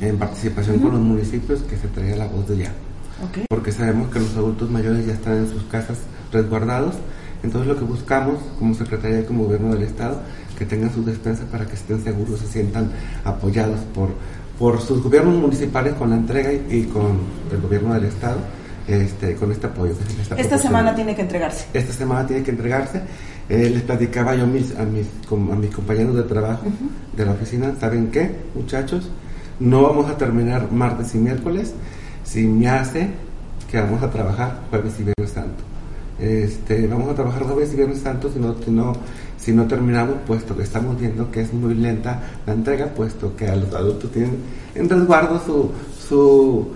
en 0.00 0.18
participación 0.18 0.80
con 0.80 0.92
los 0.92 1.00
municipios, 1.00 1.62
que 1.62 1.76
se 1.76 1.86
traiga 1.88 2.16
la 2.16 2.26
voz 2.26 2.48
de 2.48 2.58
ya. 2.58 2.72
Porque 3.48 3.70
sabemos 3.70 4.10
que 4.10 4.18
los 4.18 4.36
adultos 4.36 4.68
mayores 4.68 5.06
ya 5.06 5.12
están 5.12 5.36
en 5.36 5.48
sus 5.48 5.62
casas 5.64 5.98
resguardados. 6.32 6.96
Entonces 7.44 7.68
lo 7.68 7.76
que 7.78 7.84
buscamos 7.84 8.38
como 8.58 8.74
Secretaría 8.74 9.20
y 9.20 9.24
como 9.24 9.44
Gobierno 9.44 9.72
del 9.74 9.84
Estado, 9.84 10.20
que 10.58 10.66
tengan 10.66 10.92
sus 10.92 11.06
despensas 11.06 11.46
para 11.46 11.66
que 11.66 11.74
estén 11.74 12.02
seguros, 12.02 12.40
se 12.40 12.48
sientan 12.48 12.90
apoyados 13.24 13.78
por, 13.94 14.10
por 14.58 14.80
sus 14.80 15.02
gobiernos 15.02 15.36
municipales 15.36 15.94
con 15.94 16.10
la 16.10 16.16
entrega 16.16 16.52
y 16.52 16.84
con 16.84 17.20
el 17.52 17.60
Gobierno 17.60 17.94
del 17.94 18.04
Estado 18.04 18.38
este, 18.86 19.34
con 19.36 19.52
este 19.52 19.66
apoyo. 19.66 19.94
esta 20.36 20.58
semana 20.58 20.94
tiene 20.94 21.14
que 21.14 21.22
entregarse. 21.22 21.66
Esta 21.72 21.92
semana 21.92 22.26
tiene 22.26 22.42
que 22.42 22.50
entregarse. 22.50 23.02
Eh, 23.48 23.70
les 23.70 23.82
platicaba 23.82 24.34
yo 24.34 24.46
mis, 24.46 24.76
a 24.76 24.84
mis, 24.84 25.06
a 25.30 25.56
mis 25.56 25.74
compañeros 25.74 26.14
de 26.16 26.22
trabajo 26.22 26.66
de 27.16 27.26
la 27.26 27.32
oficina, 27.32 27.74
¿saben 27.78 28.10
qué, 28.10 28.30
muchachos? 28.54 29.10
No 29.60 29.82
vamos 29.82 30.10
a 30.10 30.16
terminar 30.16 30.70
martes 30.72 31.14
y 31.14 31.18
miércoles 31.18 31.74
si 32.24 32.46
me 32.46 32.68
hace 32.68 33.08
que 33.70 33.80
vamos 33.80 34.02
a 34.02 34.10
trabajar 34.10 34.60
jueves 34.70 34.94
y 34.98 35.04
viernes 35.04 35.30
santo. 35.30 35.62
Este, 36.18 36.86
vamos 36.86 37.10
a 37.10 37.14
trabajar 37.14 37.42
jueves 37.42 37.72
y 37.72 37.76
viernes 37.76 37.98
santo 37.98 38.30
si 38.32 38.38
no, 38.38 38.54
si 38.64 38.70
no, 38.70 38.92
si 39.38 39.52
no 39.52 39.66
terminamos, 39.66 40.16
puesto 40.26 40.56
que 40.56 40.62
estamos 40.62 40.98
viendo 40.98 41.30
que 41.30 41.40
es 41.40 41.52
muy 41.52 41.74
lenta 41.74 42.20
la 42.46 42.52
entrega, 42.52 42.86
puesto 42.86 43.34
que 43.34 43.48
a 43.48 43.56
los 43.56 43.74
adultos 43.74 44.10
tienen 44.12 44.36
en 44.74 44.88
resguardo 44.88 45.40
su, 45.44 45.70
su 46.08 46.68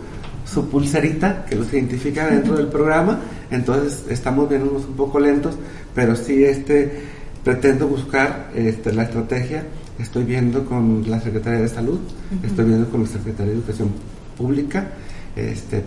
su 0.46 0.68
pulserita 0.68 1.44
que 1.44 1.56
los 1.56 1.72
identifica 1.72 2.26
dentro 2.26 2.56
del 2.56 2.68
programa. 2.68 3.20
Entonces 3.50 4.04
estamos 4.08 4.48
viéndonos 4.48 4.84
un 4.84 4.96
poco 4.96 5.18
lentos, 5.20 5.56
pero 5.94 6.16
sí 6.16 6.44
este, 6.44 7.02
pretendo 7.44 7.88
buscar 7.88 8.50
este, 8.54 8.92
la 8.92 9.04
estrategia. 9.04 9.64
Estoy 9.98 10.24
viendo 10.24 10.64
con 10.64 11.08
la 11.08 11.20
Secretaría 11.20 11.60
de 11.60 11.68
Salud, 11.68 11.98
estoy 12.42 12.66
viendo 12.66 12.88
con 12.90 13.02
la 13.02 13.08
Secretaría 13.08 13.52
de 13.52 13.58
Educación 13.58 13.90
Pública, 14.36 14.90
este, 15.34 15.82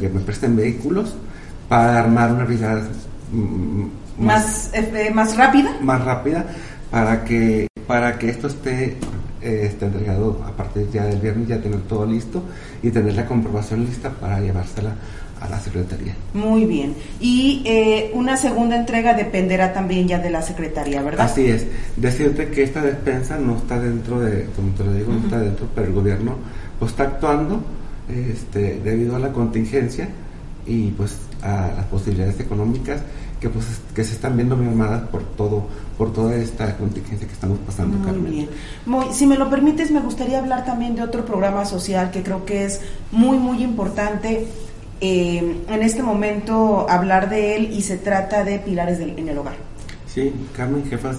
que 0.00 0.08
me 0.08 0.20
presten 0.20 0.54
vehículos 0.54 1.14
para 1.68 1.98
armar 1.98 2.32
una 2.32 2.44
brigada 2.44 2.86
mm, 3.32 4.22
más, 4.22 4.70
eh, 4.74 5.10
más 5.14 5.36
rápida. 5.36 5.76
Más 5.80 6.04
rápida 6.04 6.44
para 6.90 7.24
que, 7.24 7.68
para 7.86 8.18
que 8.18 8.30
esto 8.30 8.46
esté 8.46 8.96
eh, 9.44 9.66
está 9.66 9.86
entregado 9.86 10.42
a 10.46 10.52
partir 10.52 10.88
ya 10.90 11.04
del 11.04 11.20
viernes, 11.20 11.48
ya 11.48 11.60
tener 11.60 11.80
todo 11.82 12.06
listo 12.06 12.42
y 12.82 12.90
tener 12.90 13.14
la 13.14 13.26
comprobación 13.26 13.84
lista 13.84 14.10
para 14.10 14.40
llevársela 14.40 14.94
a 15.40 15.48
la 15.48 15.60
Secretaría. 15.60 16.14
Muy 16.32 16.64
bien. 16.64 16.94
Y 17.20 17.62
eh, 17.66 18.10
una 18.14 18.36
segunda 18.36 18.76
entrega 18.76 19.14
dependerá 19.14 19.72
también 19.72 20.08
ya 20.08 20.18
de 20.18 20.30
la 20.30 20.40
Secretaría, 20.40 21.02
¿verdad? 21.02 21.26
Así 21.26 21.46
es. 21.46 21.66
Decirte 21.96 22.48
que 22.48 22.62
esta 22.62 22.80
despensa 22.82 23.38
no 23.38 23.58
está 23.58 23.78
dentro 23.78 24.20
de, 24.20 24.46
como 24.56 24.72
te 24.72 24.84
lo 24.84 24.92
digo, 24.94 25.12
no 25.12 25.18
está 25.18 25.38
dentro, 25.38 25.68
pero 25.74 25.88
el 25.88 25.92
gobierno 25.92 26.36
pues, 26.78 26.92
está 26.92 27.04
actuando 27.04 27.62
este, 28.08 28.80
debido 28.82 29.16
a 29.16 29.18
la 29.18 29.32
contingencia 29.32 30.08
y 30.66 30.90
pues 30.92 31.16
a 31.42 31.72
las 31.76 31.84
posibilidades 31.86 32.40
económicas 32.40 33.02
que 33.44 33.50
pues 33.50 33.66
que 33.94 34.02
se 34.02 34.14
están 34.14 34.36
viendo 34.36 34.56
mermadas 34.56 35.02
por 35.08 35.22
todo 35.22 35.66
por 35.98 36.14
toda 36.14 36.34
esta 36.34 36.78
contingencia 36.78 37.26
que 37.26 37.34
estamos 37.34 37.58
pasando 37.66 37.98
muy 37.98 38.30
bien. 38.30 38.48
Muy, 38.86 39.12
si 39.12 39.26
me 39.26 39.36
lo 39.36 39.50
permites 39.50 39.90
me 39.90 40.00
gustaría 40.00 40.38
hablar 40.38 40.64
también 40.64 40.96
de 40.96 41.02
otro 41.02 41.26
programa 41.26 41.66
social 41.66 42.10
que 42.10 42.22
creo 42.22 42.46
que 42.46 42.64
es 42.64 42.80
muy 43.12 43.36
muy 43.36 43.62
importante. 43.62 44.46
Eh, 45.02 45.60
en 45.68 45.82
este 45.82 46.02
momento 46.02 46.86
hablar 46.88 47.28
de 47.28 47.56
él 47.56 47.70
y 47.70 47.82
se 47.82 47.98
trata 47.98 48.44
de 48.44 48.60
pilares 48.60 48.98
en 48.98 49.28
el 49.28 49.36
hogar. 49.36 49.56
Sí 50.06 50.32
Carmen 50.56 50.86
jefas 50.86 51.18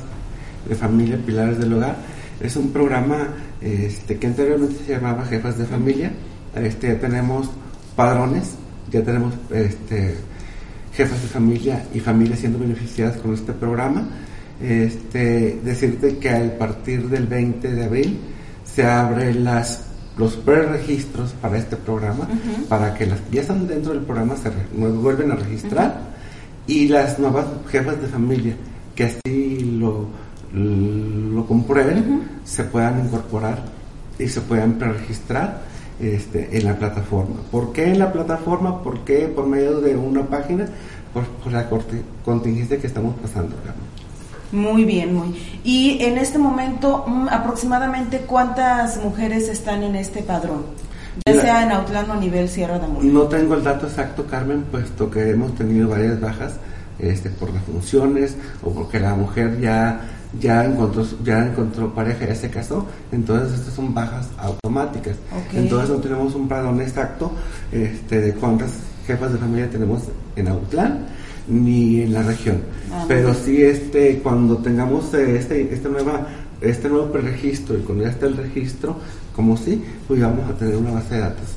de 0.68 0.74
familia 0.74 1.20
pilares 1.24 1.60
del 1.60 1.74
hogar. 1.74 1.96
Es 2.42 2.56
un 2.56 2.72
programa 2.72 3.36
este, 3.62 4.18
que 4.18 4.26
anteriormente 4.26 4.84
se 4.84 4.94
llamaba 4.94 5.26
jefas 5.26 5.60
de 5.60 5.66
familia. 5.66 6.12
Este, 6.56 6.88
ya 6.88 7.00
tenemos 7.00 7.52
padrones, 7.96 8.56
ya 8.90 9.04
tenemos 9.04 9.36
este, 9.52 10.16
jefas 10.96 11.22
de 11.22 11.28
familia 11.28 11.86
y 11.94 12.00
familias 12.00 12.40
siendo 12.40 12.60
beneficiadas 12.60 13.18
con 13.18 13.34
este 13.34 13.54
programa. 13.54 14.08
Este, 14.62 15.60
decirte 15.64 16.18
que 16.18 16.30
a 16.30 16.58
partir 16.58 17.10
del 17.10 17.28
20 17.28 17.72
de 17.72 17.84
abril 17.84 18.20
se 18.64 18.86
abren 18.86 19.44
las 19.44 19.82
los 20.18 20.38
preregistros 20.38 21.34
para 21.34 21.58
este 21.58 21.76
programa, 21.76 22.26
para 22.70 22.94
que 22.94 23.06
las 23.06 23.20
que 23.20 23.36
ya 23.36 23.42
están 23.42 23.68
dentro 23.68 23.94
del 23.94 24.04
programa 24.04 24.36
se 24.38 24.50
vuelven 24.74 25.32
a 25.32 25.36
registrar. 25.36 26.16
Y 26.68 26.88
las 26.88 27.20
nuevas 27.20 27.46
jefas 27.70 28.02
de 28.02 28.08
familia 28.08 28.56
que 28.96 29.04
así 29.04 29.78
lo, 29.78 30.08
lo 30.54 31.46
comprueben 31.46 32.22
se 32.46 32.64
puedan 32.64 33.06
incorporar 33.06 33.62
y 34.18 34.28
se 34.28 34.42
puedan 34.42 34.74
preregistrar 34.74 35.62
este, 36.00 36.58
en 36.58 36.66
la 36.66 36.78
plataforma. 36.78 37.36
¿Por 37.52 37.72
qué 37.72 37.86
en 37.86 38.00
la 38.00 38.12
plataforma? 38.12 38.82
¿Por 38.84 39.00
qué 39.00 39.28
por 39.28 39.48
medio 39.48 39.80
de 39.82 39.96
una 39.96 40.24
página? 40.24 40.68
Por, 41.14 41.24
por 41.26 41.54
la 41.54 41.70
contingencia 42.26 42.80
que 42.80 42.88
estamos 42.88 43.16
pasando. 43.22 43.56
Muy 44.52 44.86
bien, 44.86 45.14
muy. 45.14 45.36
Y 45.64 45.98
en 46.02 46.18
este 46.18 46.38
momento, 46.38 47.04
mm, 47.08 47.28
aproximadamente 47.30 48.20
cuántas 48.20 49.02
mujeres 49.04 49.50
están 49.50 49.84
en 49.84 49.96
este 49.96 50.22
padrón, 50.22 50.64
ya 51.26 51.34
sea 51.42 51.64
en 51.64 51.72
Autlán 51.72 52.10
o 52.10 52.14
a 52.14 52.18
nivel 52.18 52.50
Sierra 52.50 52.78
de 52.80 52.86
Amor. 52.86 53.04
No 53.04 53.24
tengo 53.24 53.56
el 53.56 53.64
dato 53.64 53.88
exacto, 53.88 54.26
Carmen, 54.28 54.64
puesto 54.70 55.10
que 55.10 55.30
hemos 55.30 55.56
tenido 55.56 55.90
varias 55.90 56.20
bajas 56.20 56.56
este, 57.00 57.30
por 57.30 57.54
las 57.54 57.64
funciones 57.64 58.36
o 58.64 58.72
porque 58.72 59.00
la 59.00 59.16
mujer 59.16 59.60
ya 59.60 60.02
ya 60.40 60.66
encontró 60.66 61.06
ya 61.24 61.46
encontró 61.46 61.94
pareja 61.94 62.26
ya 62.28 62.36
se 62.36 62.50
casó 62.50 62.86
entonces 63.12 63.60
estas 63.60 63.74
son 63.74 63.94
bajas 63.94 64.30
automáticas 64.38 65.16
entonces 65.54 65.90
no 65.90 65.98
tenemos 65.98 66.36
un 66.36 66.48
padrón 66.48 66.82
exacto 66.82 67.32
este, 67.72 68.22
de 68.22 68.34
cuántas 68.34 68.72
jefas 69.06 69.34
de 69.34 69.40
familia 69.40 69.70
tenemos 69.70 70.04
en 70.36 70.48
Autlán 70.48 71.06
ni 71.48 72.02
en 72.02 72.14
la 72.14 72.24
región. 72.24 72.62
Ah, 72.92 73.06
Pero 73.08 73.34
sí, 73.34 73.62
este, 73.62 74.20
cuando 74.20 74.58
tengamos 74.58 75.14
eh, 75.14 75.38
este, 75.38 75.74
este, 75.74 75.90
nueva, 75.90 76.28
este 76.62 76.90
nuevo 76.90 77.12
preregistro 77.12 77.78
y 77.78 77.82
cuando 77.82 78.04
ya 78.04 78.10
esté 78.12 78.26
el 78.26 78.38
registro, 78.38 78.98
como 79.36 79.58
sí, 79.58 79.84
pues 80.08 80.22
vamos 80.22 80.50
a 80.50 80.54
tener 80.54 80.76
una 80.76 80.92
base 80.92 81.16
de 81.16 81.22
datos. 81.22 81.48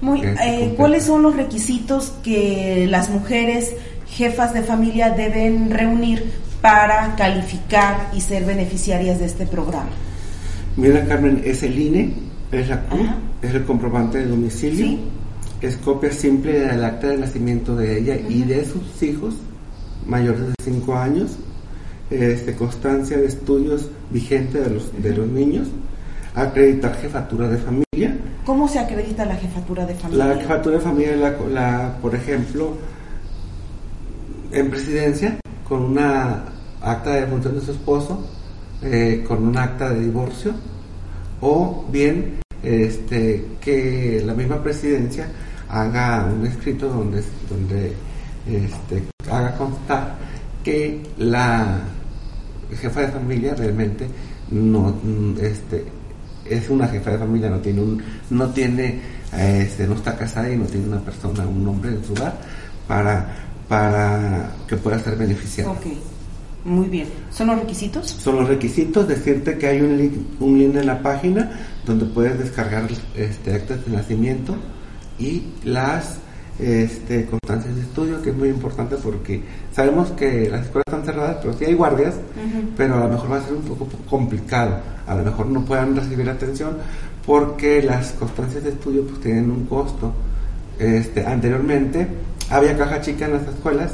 Muy, 0.00 0.20
eh, 0.22 0.74
¿Cuáles 0.76 1.04
son 1.04 1.22
los 1.22 1.36
requisitos 1.36 2.12
que 2.22 2.86
las 2.90 3.08
mujeres 3.08 3.74
jefas 4.08 4.52
de 4.52 4.62
familia 4.62 5.10
deben 5.10 5.70
reunir 5.70 6.32
para 6.66 7.14
calificar 7.14 8.10
y 8.12 8.20
ser 8.20 8.44
beneficiarias 8.44 9.20
de 9.20 9.26
este 9.26 9.46
programa? 9.46 9.90
Mira, 10.76 11.06
Carmen, 11.06 11.40
es 11.44 11.62
el 11.62 11.78
INE, 11.78 12.12
es 12.50 12.68
la 12.68 12.82
es 13.40 13.54
el 13.54 13.64
comprobante 13.64 14.18
de 14.18 14.26
domicilio 14.26 14.98
es 15.60 15.76
copia 15.76 16.10
simple 16.10 16.60
del 16.60 16.84
acta 16.84 17.06
de 17.06 17.18
nacimiento 17.18 17.76
de 17.76 17.98
ella 17.98 18.16
y 18.16 18.42
de 18.42 18.64
sus 18.64 19.00
hijos 19.00 19.36
mayores 20.06 20.40
de 20.40 20.54
5 20.64 20.96
años, 20.96 21.38
este, 22.10 22.56
constancia 22.56 23.16
de 23.16 23.26
estudios 23.26 23.88
vigente 24.10 24.60
de 24.60 24.70
los, 24.70 24.90
de 25.00 25.14
los 25.14 25.26
niños, 25.28 25.68
acreditar 26.34 26.96
jefatura 26.96 27.48
de 27.48 27.58
familia. 27.58 28.18
¿Cómo 28.44 28.66
se 28.66 28.80
acredita 28.80 29.24
la 29.24 29.36
jefatura 29.36 29.86
de 29.86 29.94
familia? 29.94 30.26
La 30.26 30.34
jefatura 30.34 30.76
de 30.76 30.82
familia, 30.82 31.16
la, 31.16 31.36
la, 31.48 31.98
por 32.02 32.14
ejemplo, 32.14 32.76
en 34.50 34.68
presidencia, 34.68 35.38
con 35.68 35.82
una 35.84 36.55
acta 36.86 37.10
de 37.10 37.26
función 37.26 37.56
de 37.56 37.60
su 37.60 37.72
esposo, 37.72 38.24
eh, 38.82 39.24
con 39.26 39.46
un 39.46 39.58
acta 39.58 39.90
de 39.90 40.00
divorcio, 40.00 40.52
o 41.40 41.84
bien 41.90 42.36
este, 42.62 43.44
que 43.60 44.22
la 44.24 44.34
misma 44.34 44.62
presidencia 44.62 45.28
haga 45.68 46.26
un 46.32 46.46
escrito 46.46 46.88
donde, 46.88 47.22
donde 47.50 47.92
este, 48.46 49.02
haga 49.30 49.56
constar 49.56 50.14
que 50.62 51.02
la 51.18 51.80
jefa 52.80 53.00
de 53.00 53.08
familia 53.08 53.54
realmente 53.54 54.06
no 54.50 54.94
este, 55.40 55.84
es 56.44 56.70
una 56.70 56.86
jefa 56.86 57.10
de 57.10 57.18
familia, 57.18 57.50
no 57.50 57.58
tiene 57.58 57.80
un, 57.80 58.02
no 58.30 58.48
tiene, 58.50 59.00
este, 59.36 59.88
no 59.88 59.94
está 59.94 60.16
casada 60.16 60.50
y 60.50 60.56
no 60.56 60.66
tiene 60.66 60.86
una 60.86 61.00
persona, 61.00 61.46
un 61.46 61.66
hombre 61.66 61.90
en 61.90 62.04
su 62.04 62.12
hogar 62.12 62.38
para, 62.86 63.26
para 63.68 64.52
que 64.68 64.76
pueda 64.76 65.00
ser 65.00 65.16
beneficiado. 65.16 65.72
Okay. 65.72 66.15
Muy 66.66 66.88
bien. 66.88 67.06
¿Son 67.30 67.46
los 67.46 67.60
requisitos? 67.60 68.08
Son 68.08 68.36
los 68.36 68.48
requisitos. 68.48 69.06
Decirte 69.06 69.56
que 69.56 69.68
hay 69.68 69.80
un 69.80 69.96
link, 69.96 70.12
un 70.40 70.58
link 70.58 70.74
en 70.74 70.86
la 70.86 71.00
página 71.00 71.50
donde 71.86 72.06
puedes 72.06 72.38
descargar 72.38 72.88
este 73.14 73.54
acta 73.54 73.76
de 73.76 73.92
nacimiento 73.92 74.56
y 75.16 75.44
las 75.62 76.18
este, 76.58 77.26
constancias 77.26 77.76
de 77.76 77.82
estudio, 77.82 78.20
que 78.20 78.30
es 78.30 78.36
muy 78.36 78.48
importante 78.48 78.96
porque 78.96 79.42
sabemos 79.72 80.10
que 80.12 80.50
las 80.50 80.62
escuelas 80.62 80.84
están 80.88 81.04
cerradas, 81.04 81.36
pero 81.40 81.52
sí 81.56 81.66
hay 81.66 81.74
guardias, 81.74 82.14
pero 82.76 82.96
a 82.96 83.00
lo 83.00 83.08
mejor 83.10 83.32
va 83.32 83.36
a 83.36 83.42
ser 83.42 83.54
un 83.54 83.62
poco 83.62 83.86
complicado, 84.08 84.80
a 85.06 85.14
lo 85.14 85.22
mejor 85.22 85.46
no 85.46 85.64
puedan 85.64 85.94
recibir 85.94 86.28
atención 86.28 86.78
porque 87.24 87.80
las 87.82 88.12
constancias 88.12 88.64
de 88.64 88.70
estudio 88.70 89.06
pues 89.06 89.20
tienen 89.20 89.50
un 89.50 89.66
costo. 89.66 90.12
Este, 90.78 91.24
anteriormente 91.24 92.08
había 92.50 92.76
caja 92.76 93.00
chica 93.00 93.26
en 93.26 93.34
las 93.34 93.46
escuelas 93.46 93.92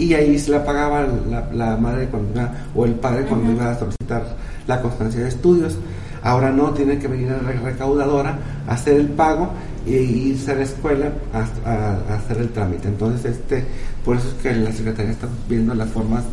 y 0.00 0.14
ahí 0.14 0.38
se 0.38 0.50
la 0.50 0.64
pagaba 0.64 1.06
la, 1.52 1.76
madre 1.76 2.08
cuando 2.08 2.48
o 2.74 2.84
el 2.86 2.94
padre 2.94 3.26
cuando 3.26 3.52
iba 3.52 3.70
a 3.70 3.78
solicitar 3.78 4.24
la 4.66 4.80
constancia 4.80 5.20
de 5.20 5.28
estudios. 5.28 5.76
Ahora 6.22 6.50
no, 6.50 6.70
tiene 6.70 6.98
que 6.98 7.06
venir 7.06 7.30
a 7.30 7.42
la 7.42 7.52
recaudadora 7.52 8.38
a 8.66 8.72
hacer 8.72 8.96
el 8.96 9.08
pago 9.08 9.50
y 9.86 9.92
irse 9.92 10.52
a 10.52 10.56
la 10.56 10.64
escuela 10.64 11.12
a, 11.32 12.14
hacer 12.14 12.38
el 12.38 12.50
trámite. 12.50 12.88
Entonces, 12.88 13.32
este, 13.32 13.64
por 14.04 14.16
eso 14.16 14.28
es 14.28 14.34
que 14.34 14.54
la 14.54 14.72
Secretaría 14.72 15.12
está 15.12 15.28
viendo 15.48 15.74
las 15.74 15.88
formas 15.90 16.24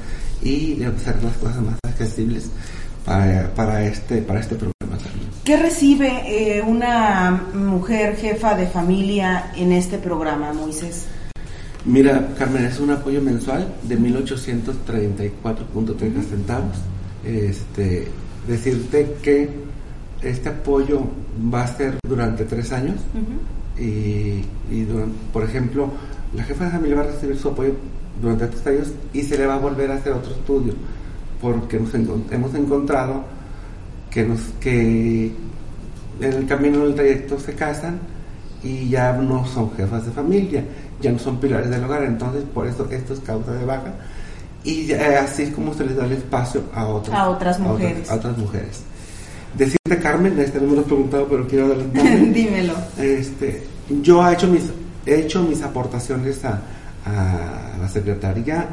y 0.41 0.75
de 0.75 0.87
hacer 0.87 1.21
las 1.23 1.35
cosas 1.37 1.61
más 1.61 1.75
accesibles 1.85 2.49
para, 3.05 3.49
para, 3.55 3.83
este, 3.83 4.21
para 4.21 4.39
este 4.39 4.55
programa. 4.55 4.73
¿Qué 5.43 5.55
recibe 5.55 6.57
eh, 6.57 6.61
una 6.61 7.47
mujer 7.53 8.17
jefa 8.17 8.55
de 8.55 8.67
familia 8.67 9.51
en 9.55 9.71
este 9.71 9.97
programa, 9.97 10.51
Moisés? 10.51 11.05
Mira, 11.87 12.35
Carmen, 12.37 12.65
es 12.65 12.79
un 12.81 12.91
apoyo 12.91 13.21
mensual 13.21 13.73
de 13.83 13.97
1.834.30 13.97 16.21
centavos. 16.21 16.75
Este, 17.23 18.09
decirte 18.45 19.15
que 19.23 19.49
este 20.21 20.49
apoyo 20.49 21.03
va 21.53 21.63
a 21.63 21.67
ser 21.67 21.97
durante 22.05 22.43
tres 22.43 22.73
años. 22.73 22.97
Y, 23.79 24.41
por 25.31 25.43
ejemplo, 25.43 25.89
la 26.35 26.43
jefa 26.43 26.65
de 26.65 26.71
familia 26.71 26.97
va 26.97 27.03
a 27.03 27.07
recibir 27.07 27.37
su 27.37 27.47
apoyo 27.49 27.73
durante 28.21 28.47
tres 28.47 28.67
años 28.67 28.91
y 29.13 29.23
se 29.23 29.37
le 29.37 29.45
va 29.45 29.55
a 29.55 29.59
volver 29.59 29.89
a 29.91 29.95
hacer 29.95 30.11
otro 30.11 30.31
estudio 30.31 30.73
porque 31.41 31.77
hemos 31.77 32.53
encontrado 32.55 33.23
que, 34.09 34.25
nos, 34.25 34.41
que 34.59 35.31
en 36.19 36.33
el 36.33 36.45
camino 36.47 36.83
del 36.83 36.95
trayecto 36.95 37.39
se 37.39 37.53
casan 37.53 37.99
y 38.63 38.89
ya 38.89 39.13
no 39.13 39.45
son 39.45 39.71
jefas 39.75 40.05
de 40.05 40.11
familia, 40.11 40.63
ya 41.01 41.11
no 41.11 41.19
son 41.19 41.39
pilares 41.39 41.69
del 41.69 41.83
hogar, 41.83 42.03
entonces 42.03 42.43
por 42.53 42.67
eso 42.67 42.87
esto 42.89 43.13
es 43.13 43.19
causa 43.19 43.53
de 43.53 43.65
baja 43.65 43.93
y 44.63 44.91
así 44.91 45.43
es 45.43 45.53
como 45.53 45.73
se 45.73 45.85
les 45.85 45.95
da 45.95 46.05
el 46.05 46.11
espacio 46.13 46.61
a, 46.73 46.87
otras, 46.87 47.17
a 47.17 47.29
otras 47.29 47.59
mujeres. 47.59 48.11
A 48.11 48.15
otras, 48.15 48.37
mujeres. 48.37 48.81
Decirte, 49.57 49.97
Carmen, 50.01 50.37
este 50.39 50.59
no 50.59 50.67
me 50.67 50.75
lo 50.75 50.81
he 50.81 50.85
preguntado, 50.85 51.25
pero 51.29 51.47
quiero 51.47 51.67
adelantarme. 51.67 52.19
Dímelo. 52.33 52.73
Este, 52.97 53.63
yo 54.01 54.27
he 54.27 54.33
hecho 54.33 54.47
mis, 54.47 54.63
he 55.05 55.21
hecho 55.21 55.41
mis 55.43 55.63
aportaciones 55.63 56.43
a, 56.43 56.61
a 57.05 57.77
la 57.79 57.87
Secretaría, 57.87 58.67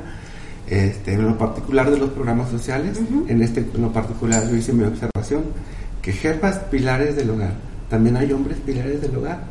este, 0.67 1.15
en 1.15 1.27
lo 1.27 1.39
particular 1.39 1.91
de 1.91 1.99
los 1.99 2.11
programas 2.11 2.51
sociales, 2.51 3.01
en 3.29 3.43
este 3.43 3.61
en 3.61 3.83
lo 3.83 3.93
particular 3.93 4.49
yo 4.49 4.57
hice 4.57 4.73
mi 4.73 4.85
observación, 4.85 5.45
que 6.03 6.13
jefas 6.13 6.59
pilares 6.71 7.17
del 7.17 7.31
hogar, 7.31 7.53
también 7.89 8.17
hay 8.17 8.33
hombres 8.33 8.59
pilares 8.65 9.01
del 9.01 9.15
hogar, 9.17 9.45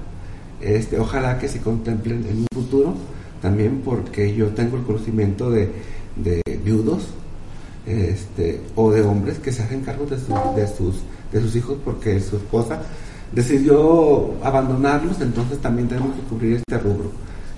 este, 0.64 1.00
ojalá 1.00 1.38
que 1.40 1.48
se 1.48 1.60
contemplen 1.60 2.26
en 2.30 2.40
un 2.40 2.48
futuro, 2.54 2.96
también 3.42 3.82
porque 3.84 4.34
yo 4.34 4.48
tengo 4.50 4.78
el 4.78 4.84
conocimiento 4.84 5.52
de, 5.52 5.70
de 6.16 6.42
viudos 6.64 7.10
este, 7.86 8.62
o 8.76 8.92
de 8.92 9.02
hombres 9.02 9.40
que 9.40 9.52
se 9.52 9.64
hacen 9.64 9.82
cargo 9.82 10.06
de, 10.06 10.16
de, 10.16 10.68
sus, 10.68 11.04
de 11.32 11.42
sus 11.42 11.56
hijos 11.56 11.78
porque 11.84 12.20
su 12.22 12.38
esposa 12.38 12.82
decidió 13.34 14.34
abandonarlos, 14.44 15.20
entonces 15.22 15.60
también 15.60 15.88
tenemos 15.88 16.16
que 16.16 16.22
cubrir 16.22 16.54
este 16.58 16.78
rubro, 16.78 17.12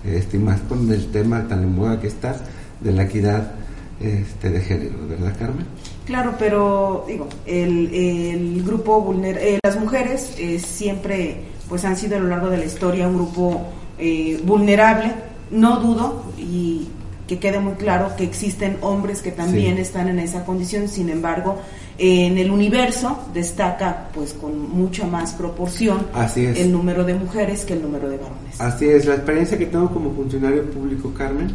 este, 0.04 0.38
y 0.38 0.40
más 0.40 0.62
con 0.62 0.92
el 0.92 1.06
tema 1.12 1.48
tan 1.48 1.64
en 1.64 1.76
moda 1.76 2.00
que 2.00 2.08
está 2.08 2.36
de 2.82 2.92
la 2.92 3.04
equidad 3.04 3.52
este, 4.00 4.50
de 4.50 4.62
género, 4.62 4.96
¿verdad, 5.08 5.36
Carmen? 5.38 5.66
Claro, 6.06 6.36
pero 6.38 7.06
digo, 7.08 7.28
el, 7.46 7.94
el 7.94 8.64
grupo 8.64 9.02
vulnerable, 9.02 9.56
eh, 9.56 9.60
las 9.64 9.80
mujeres 9.80 10.36
eh, 10.38 10.60
siempre 10.60 11.55
pues 11.70 11.86
han 11.86 11.98
sido 11.98 12.18
a 12.18 12.20
lo 12.20 12.28
largo 12.28 12.50
de 12.50 12.58
la 12.58 12.66
historia 12.66 13.08
un 13.08 13.16
grupo 13.16 13.68
eh, 13.98 14.40
vulnerable, 14.44 15.14
no 15.52 15.80
dudo, 15.80 16.24
y 16.38 16.88
que 17.28 17.40
quede 17.40 17.60
muy 17.60 17.74
claro 17.74 18.16
que 18.16 18.24
existen 18.24 18.78
hombres 18.82 19.22
que 19.22 19.32
también 19.32 19.78
están 19.78 20.08
en 20.08 20.20
esa 20.20 20.46
condición, 20.46 20.88
sin 20.88 21.10
embargo, 21.10 21.58
en 21.98 22.38
el 22.38 22.52
universo 22.52 23.18
destaca 23.34 24.10
pues 24.14 24.34
con 24.34 24.70
mucha 24.70 25.08
más 25.08 25.34
proporción 25.34 26.06
el 26.36 26.72
número 26.72 27.04
de 27.04 27.16
mujeres 27.16 27.66
que 27.66 27.74
el 27.74 27.82
número 27.82 28.10
de 28.10 28.18
varones. 28.18 28.60
Así 28.60 28.86
es, 28.86 29.06
la 29.06 29.16
experiencia 29.16 29.58
que 29.58 29.66
tengo 29.66 29.90
como 29.90 30.14
funcionario 30.14 30.70
público, 30.70 31.12
Carmen, 31.18 31.48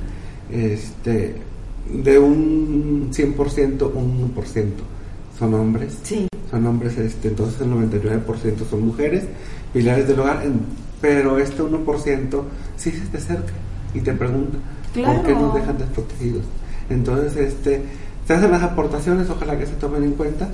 este, 0.50 1.36
de 1.92 2.18
un 2.18 3.10
100%, 3.12 3.92
un 3.94 4.34
1% 4.34 4.66
son 5.38 5.54
hombres. 5.54 5.98
Sí. 6.02 6.26
Son 6.50 6.66
hombres, 6.66 6.98
este, 6.98 7.28
entonces 7.28 7.60
el 7.60 7.68
99% 7.68 8.68
son 8.68 8.86
mujeres, 8.86 9.24
pilares 9.72 10.06
del 10.08 10.20
hogar, 10.20 10.42
pero 11.00 11.38
este 11.38 11.62
1% 11.62 12.42
sí 12.76 12.90
se 12.90 13.06
te 13.06 13.18
acerca 13.18 13.52
y 13.94 14.00
te 14.00 14.12
pregunta, 14.12 14.58
¿por 14.94 15.22
qué 15.22 15.34
nos 15.34 15.54
dejan 15.54 15.78
desprotegidos? 15.78 16.44
Entonces, 16.88 17.36
este, 17.36 17.82
se 18.26 18.34
hacen 18.34 18.50
las 18.50 18.62
aportaciones, 18.62 19.30
ojalá 19.30 19.58
que 19.58 19.66
se 19.66 19.72
tomen 19.74 20.04
en 20.04 20.12
cuenta 20.12 20.48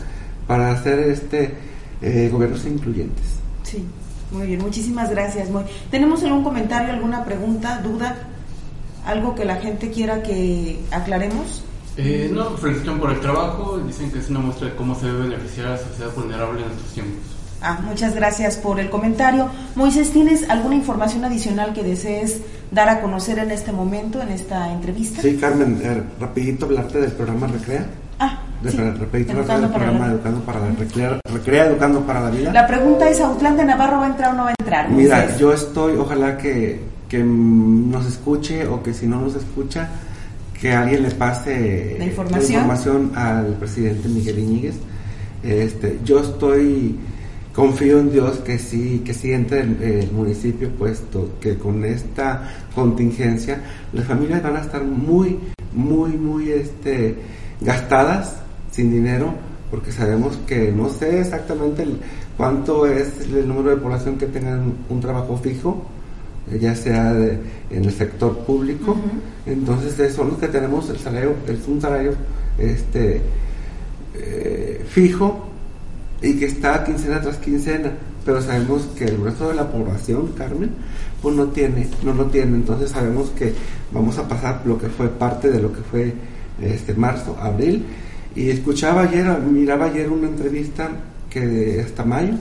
para 0.47 0.73
hacer 0.73 0.99
este 1.01 1.55
eh, 2.03 2.29
gobiernos 2.33 2.65
incluyentes. 2.67 3.25
Sí, 3.63 3.85
muy 4.31 4.47
bien, 4.47 4.61
muchísimas 4.61 5.11
gracias. 5.11 5.51
Muy. 5.51 5.65
¿Tenemos 5.91 6.23
algún 6.25 6.45
comentario, 6.45 6.93
alguna 6.93 7.25
pregunta, 7.25 7.81
duda? 7.83 8.17
¿Algo 9.05 9.35
que 9.35 9.45
la 9.45 9.57
gente 9.57 9.91
quiera 9.91 10.23
que 10.23 10.81
aclaremos? 10.91 11.63
Eh, 11.97 12.31
no, 12.33 12.51
felicitan 12.57 12.99
por 12.99 13.11
el 13.11 13.21
trabajo, 13.21 13.79
dicen 13.79 14.11
que 14.11 14.19
es 14.19 14.29
una 14.29 14.41
muestra 14.41 14.69
de 14.69 14.75
cómo 14.75 14.95
se 14.95 15.07
debe 15.07 15.29
beneficiar 15.29 15.69
a 15.69 15.71
la 15.71 15.79
sociedad 15.79 16.15
vulnerable 16.15 16.63
en 16.63 16.71
estos 16.71 16.93
tiempos. 16.93 17.36
Ah, 17.63 17.81
muchas 17.85 18.15
gracias 18.15 18.57
por 18.57 18.79
el 18.79 18.91
comentario. 18.91 19.49
Moisés, 19.75 20.11
¿tienes 20.11 20.49
alguna 20.49 20.75
información 20.75 21.25
adicional 21.25 21.73
que 21.73 21.83
desees 21.83 22.39
dar 22.71 22.89
a 22.89 23.01
conocer 23.01 23.39
en 23.39 23.51
este 23.51 23.73
momento, 23.73 24.21
en 24.21 24.29
esta 24.29 24.73
entrevista? 24.73 25.23
Sí, 25.23 25.37
Carmen, 25.37 25.81
eh, 25.83 26.03
rapidito 26.21 26.67
hablarte 26.67 27.01
del 27.01 27.13
programa 27.13 27.47
Recrea. 27.47 27.87
Ah, 28.19 28.39
de, 28.63 28.71
sí. 28.71 28.79
Rapidito 28.79 29.33
Educando 29.33 29.69
del 29.69 29.77
programa 29.77 30.07
Educando 30.07 30.41
para 30.41 30.61
la 30.61 30.67
Recrea, 30.73 31.21
Recrea, 31.33 31.67
Educando 31.67 32.01
para 32.01 32.21
la 32.21 32.31
Vida. 32.31 32.53
La 32.53 32.67
pregunta 32.67 33.09
es, 33.09 33.21
¿Autlán 33.21 33.57
de 33.57 33.65
Navarro 33.65 33.99
va 33.99 34.07
a 34.07 34.09
entrar 34.09 34.31
o 34.33 34.37
no 34.37 34.45
va 34.45 34.51
a 34.51 34.55
entrar? 34.59 34.91
Mira, 34.91 35.37
yo 35.37 35.53
estoy, 35.53 35.97
ojalá 35.97 36.37
que, 36.39 36.81
que 37.09 37.23
nos 37.23 38.07
escuche 38.07 38.67
o 38.67 38.83
que 38.83 38.95
si 38.95 39.07
no 39.07 39.21
nos 39.21 39.35
escucha, 39.35 39.89
que 40.61 40.73
alguien 40.73 41.03
le 41.03 41.11
pase 41.11 41.97
la 41.99 42.05
información, 42.07 43.13
al 43.15 43.55
presidente 43.55 44.09
Miguel 44.09 44.39
Iñiguez. 44.39 44.77
Este, 45.43 46.01
yo 46.05 46.21
estoy 46.21 46.99
confío 47.57 48.01
en 48.01 48.13
Dios 48.13 48.37
que 48.41 48.59
sí, 48.59 49.03
que 49.03 49.15
sí 49.15 49.33
entre 49.33 49.63
el, 49.63 50.13
municipio, 50.13 50.69
puesto 50.73 51.31
que 51.41 51.57
con 51.57 51.83
esta 51.87 52.67
contingencia 52.75 53.63
las 53.95 54.05
familias 54.05 54.43
van 54.43 54.57
a 54.57 54.61
estar 54.61 54.85
muy, 54.85 55.39
muy, 55.73 56.11
muy 56.11 56.51
este, 56.51 57.17
gastadas 57.63 58.37
sin 58.71 58.93
dinero, 58.93 59.33
porque 59.71 59.91
sabemos 59.91 60.37
que 60.47 60.71
no 60.71 60.91
sé 60.91 61.21
exactamente 61.21 61.87
cuánto 62.37 62.87
es 62.87 63.23
el 63.23 63.49
número 63.49 63.71
de 63.71 63.77
población 63.79 64.19
que 64.19 64.27
tengan 64.27 64.75
un 64.91 65.01
trabajo 65.01 65.39
fijo, 65.39 65.83
ya 66.61 66.75
sea 66.75 67.13
en 67.15 67.85
el 67.85 67.91
sector 67.91 68.37
público. 68.41 68.99
Entonces 69.47 70.13
son 70.13 70.29
los 70.29 70.39
que 70.39 70.49
tenemos 70.49 70.91
el 70.91 70.99
salario, 70.99 71.33
es 71.49 71.67
un 71.67 71.81
salario 71.81 72.13
este, 72.59 73.23
eh, 74.15 74.85
fijo 74.87 75.56
y 76.23 76.35
que 76.35 76.47
está 76.47 76.85
quincena 76.85 77.21
tras 77.21 77.37
quincena, 77.37 77.93
pero 78.25 78.43
sabemos 78.43 78.83
que 78.97 79.05
el 79.05 79.23
resto 79.23 79.49
de 79.49 79.55
la 79.55 79.71
población, 79.71 80.33
Carmen, 80.37 80.71
pues 81.23 81.37
no 81.37 81.47
tiene, 81.47 81.89
no 82.03 82.13
lo 82.13 82.27
tiene, 82.27 82.57
entonces 82.57 82.91
sabemos 82.91 83.31
que 83.31 83.53
vamos 83.93 84.19
a 84.19 84.27
pasar 84.27 84.63
lo 84.65 84.79
que 84.79 84.89
fue 84.89 85.09
parte 85.09 85.51
de 85.51 85.61
lo 85.61 85.73
que 85.73 85.81
fue 85.83 86.15
este 86.61 86.95
marzo, 86.95 87.37
abril, 87.41 87.85
y 88.35 88.51
escuchaba 88.51 89.03
ayer, 89.03 89.27
miraba 89.41 89.87
ayer 89.87 90.11
una 90.11 90.29
entrevista 90.29 90.91
que 91.31 91.83
hasta 91.85 92.05
mayo, 92.05 92.35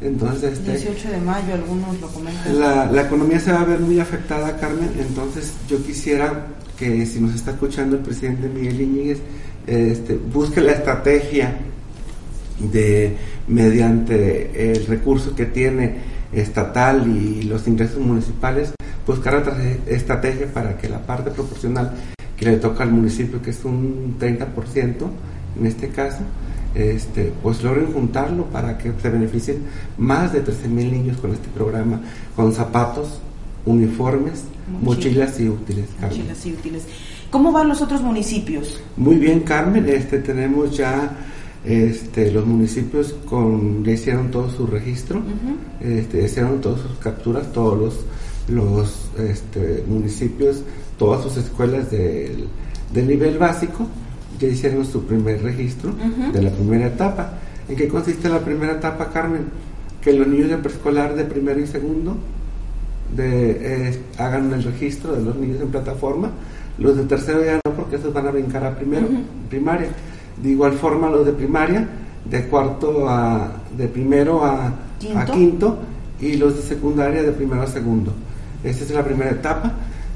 entonces 0.00 0.58
este, 0.58 0.72
18 0.72 1.10
de 1.10 1.20
mayo, 1.20 1.54
algunos 1.54 2.00
lo 2.00 2.08
comentan. 2.08 2.58
La, 2.58 2.90
la 2.90 3.02
economía 3.02 3.38
se 3.40 3.52
va 3.52 3.62
a 3.62 3.64
ver 3.64 3.80
muy 3.80 3.98
afectada, 4.00 4.56
Carmen, 4.58 4.90
entonces 4.98 5.52
yo 5.68 5.82
quisiera 5.82 6.46
que 6.76 7.06
si 7.06 7.20
nos 7.20 7.34
está 7.34 7.52
escuchando 7.52 7.96
el 7.96 8.02
presidente 8.02 8.48
Miguel 8.48 8.80
Iñiguez, 8.80 9.18
este, 9.66 10.16
busque 10.16 10.60
la 10.60 10.72
estrategia 10.72 11.56
de 12.58 13.16
mediante 13.48 14.72
el 14.72 14.86
recurso 14.86 15.34
que 15.34 15.46
tiene 15.46 15.96
estatal 16.32 17.06
y 17.06 17.42
los 17.42 17.66
ingresos 17.66 17.98
municipales 17.98 18.72
buscar 19.06 19.34
otra 19.34 19.56
estrategia 19.86 20.46
para 20.52 20.78
que 20.78 20.88
la 20.88 21.00
parte 21.00 21.30
proporcional 21.30 21.92
que 22.36 22.46
le 22.46 22.56
toca 22.56 22.84
al 22.84 22.92
municipio 22.92 23.42
que 23.42 23.50
es 23.50 23.64
un 23.64 24.16
30% 24.18 24.94
en 25.58 25.66
este 25.66 25.88
caso 25.88 26.20
este, 26.74 27.32
pues 27.42 27.62
logren 27.62 27.92
juntarlo 27.92 28.46
para 28.46 28.78
que 28.78 28.92
se 29.00 29.10
beneficien 29.10 29.58
más 29.98 30.32
de 30.32 30.40
13 30.40 30.68
mil 30.68 30.90
niños 30.90 31.18
con 31.18 31.32
este 31.32 31.48
programa, 31.48 32.00
con 32.34 32.52
zapatos, 32.52 33.20
uniformes, 33.66 34.44
mochilas 34.80 35.38
y 35.40 35.48
útiles. 35.48 35.86
Mochilas 36.00 36.46
y 36.46 36.52
útiles. 36.52 36.84
¿Cómo 37.30 37.52
van 37.52 37.68
los 37.68 37.82
otros 37.82 38.00
municipios? 38.02 38.80
Muy 38.96 39.16
bien, 39.16 39.40
Carmen. 39.40 39.86
Este, 39.88 40.18
tenemos 40.18 40.76
ya 40.76 41.10
este, 41.64 42.32
los 42.32 42.44
municipios 42.44 43.14
con, 43.24 43.84
ya 43.84 43.92
hicieron 43.92 44.30
todo 44.30 44.50
su 44.50 44.66
registro, 44.66 45.22
este, 45.80 46.24
hicieron 46.24 46.60
todas 46.60 46.80
sus 46.80 46.98
capturas, 46.98 47.52
todos 47.52 47.78
los, 47.78 48.00
los 48.48 49.10
este, 49.20 49.84
municipios, 49.86 50.62
todas 50.98 51.22
sus 51.22 51.36
escuelas 51.36 51.90
del, 51.90 52.48
nivel 52.92 53.38
básico, 53.38 53.86
ya 54.40 54.48
hicieron 54.48 54.84
su 54.84 55.04
primer 55.04 55.42
registro 55.42 55.94
de 56.32 56.42
la 56.42 56.50
primera 56.50 56.86
etapa. 56.86 57.38
¿En 57.68 57.76
qué 57.76 57.86
consiste 57.86 58.28
la 58.28 58.40
primera 58.40 58.72
etapa, 58.72 59.08
Carmen? 59.10 59.44
Que 60.00 60.12
los 60.12 60.26
niños 60.26 60.50
de 60.50 60.58
preescolar 60.58 61.14
de 61.14 61.24
primero 61.24 61.60
y 61.60 61.66
segundo 61.68 62.16
de, 63.14 64.00
hagan 64.18 64.52
el 64.52 64.64
registro 64.64 65.12
de 65.14 65.22
los 65.22 65.36
niños 65.36 65.60
en 65.60 65.68
plataforma, 65.68 66.32
los 66.78 66.96
de 66.96 67.04
tercero 67.04 67.44
ya 67.44 67.60
no, 67.64 67.72
porque 67.74 67.96
esos 67.96 68.12
van 68.12 68.26
a 68.26 68.30
brincar 68.32 68.64
a 68.64 68.74
primero, 68.74 69.06
primaria 69.48 69.90
de 70.40 70.50
igual 70.50 70.72
forma 70.74 71.10
los 71.10 71.26
de 71.26 71.32
primaria, 71.32 71.88
de 72.24 72.46
cuarto 72.46 73.08
a, 73.08 73.62
de 73.76 73.88
primero 73.88 74.44
a 74.44 74.74
quinto, 75.32 75.78
y 76.22 76.36
los 76.36 76.56
de 76.56 76.62
secundaria 76.62 77.22
de 77.22 77.32
primero 77.32 77.62
a 77.62 77.66
segundo. 77.66 78.12
Esta 78.62 78.84
es 78.84 78.90
la 78.92 79.04
primera 79.04 79.32
etapa. 79.32 79.72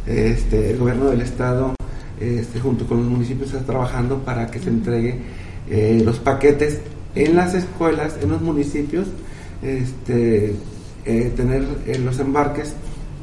Este, 0.07 0.71
el 0.71 0.79
gobierno 0.79 1.07
del 1.07 1.21
estado, 1.21 1.75
este, 2.21 2.61
junto 2.61 2.87
con 2.87 2.99
los 2.99 3.07
municipios, 3.07 3.53
está 3.53 3.67
trabajando 3.67 4.19
para 4.21 4.47
que 4.47 4.61
se 4.61 4.71
entregue 4.71 5.21
eh, 5.69 6.01
los 6.05 6.21
paquetes 6.21 6.81
en 7.17 7.35
las 7.35 7.55
escuelas, 7.55 8.17
en 8.23 8.31
los 8.31 8.41
municipios, 8.41 9.09
este, 9.63 10.55
eh, 11.05 11.33
tener 11.35 11.65
eh, 11.87 11.99
los 11.99 12.21
embarques 12.21 12.75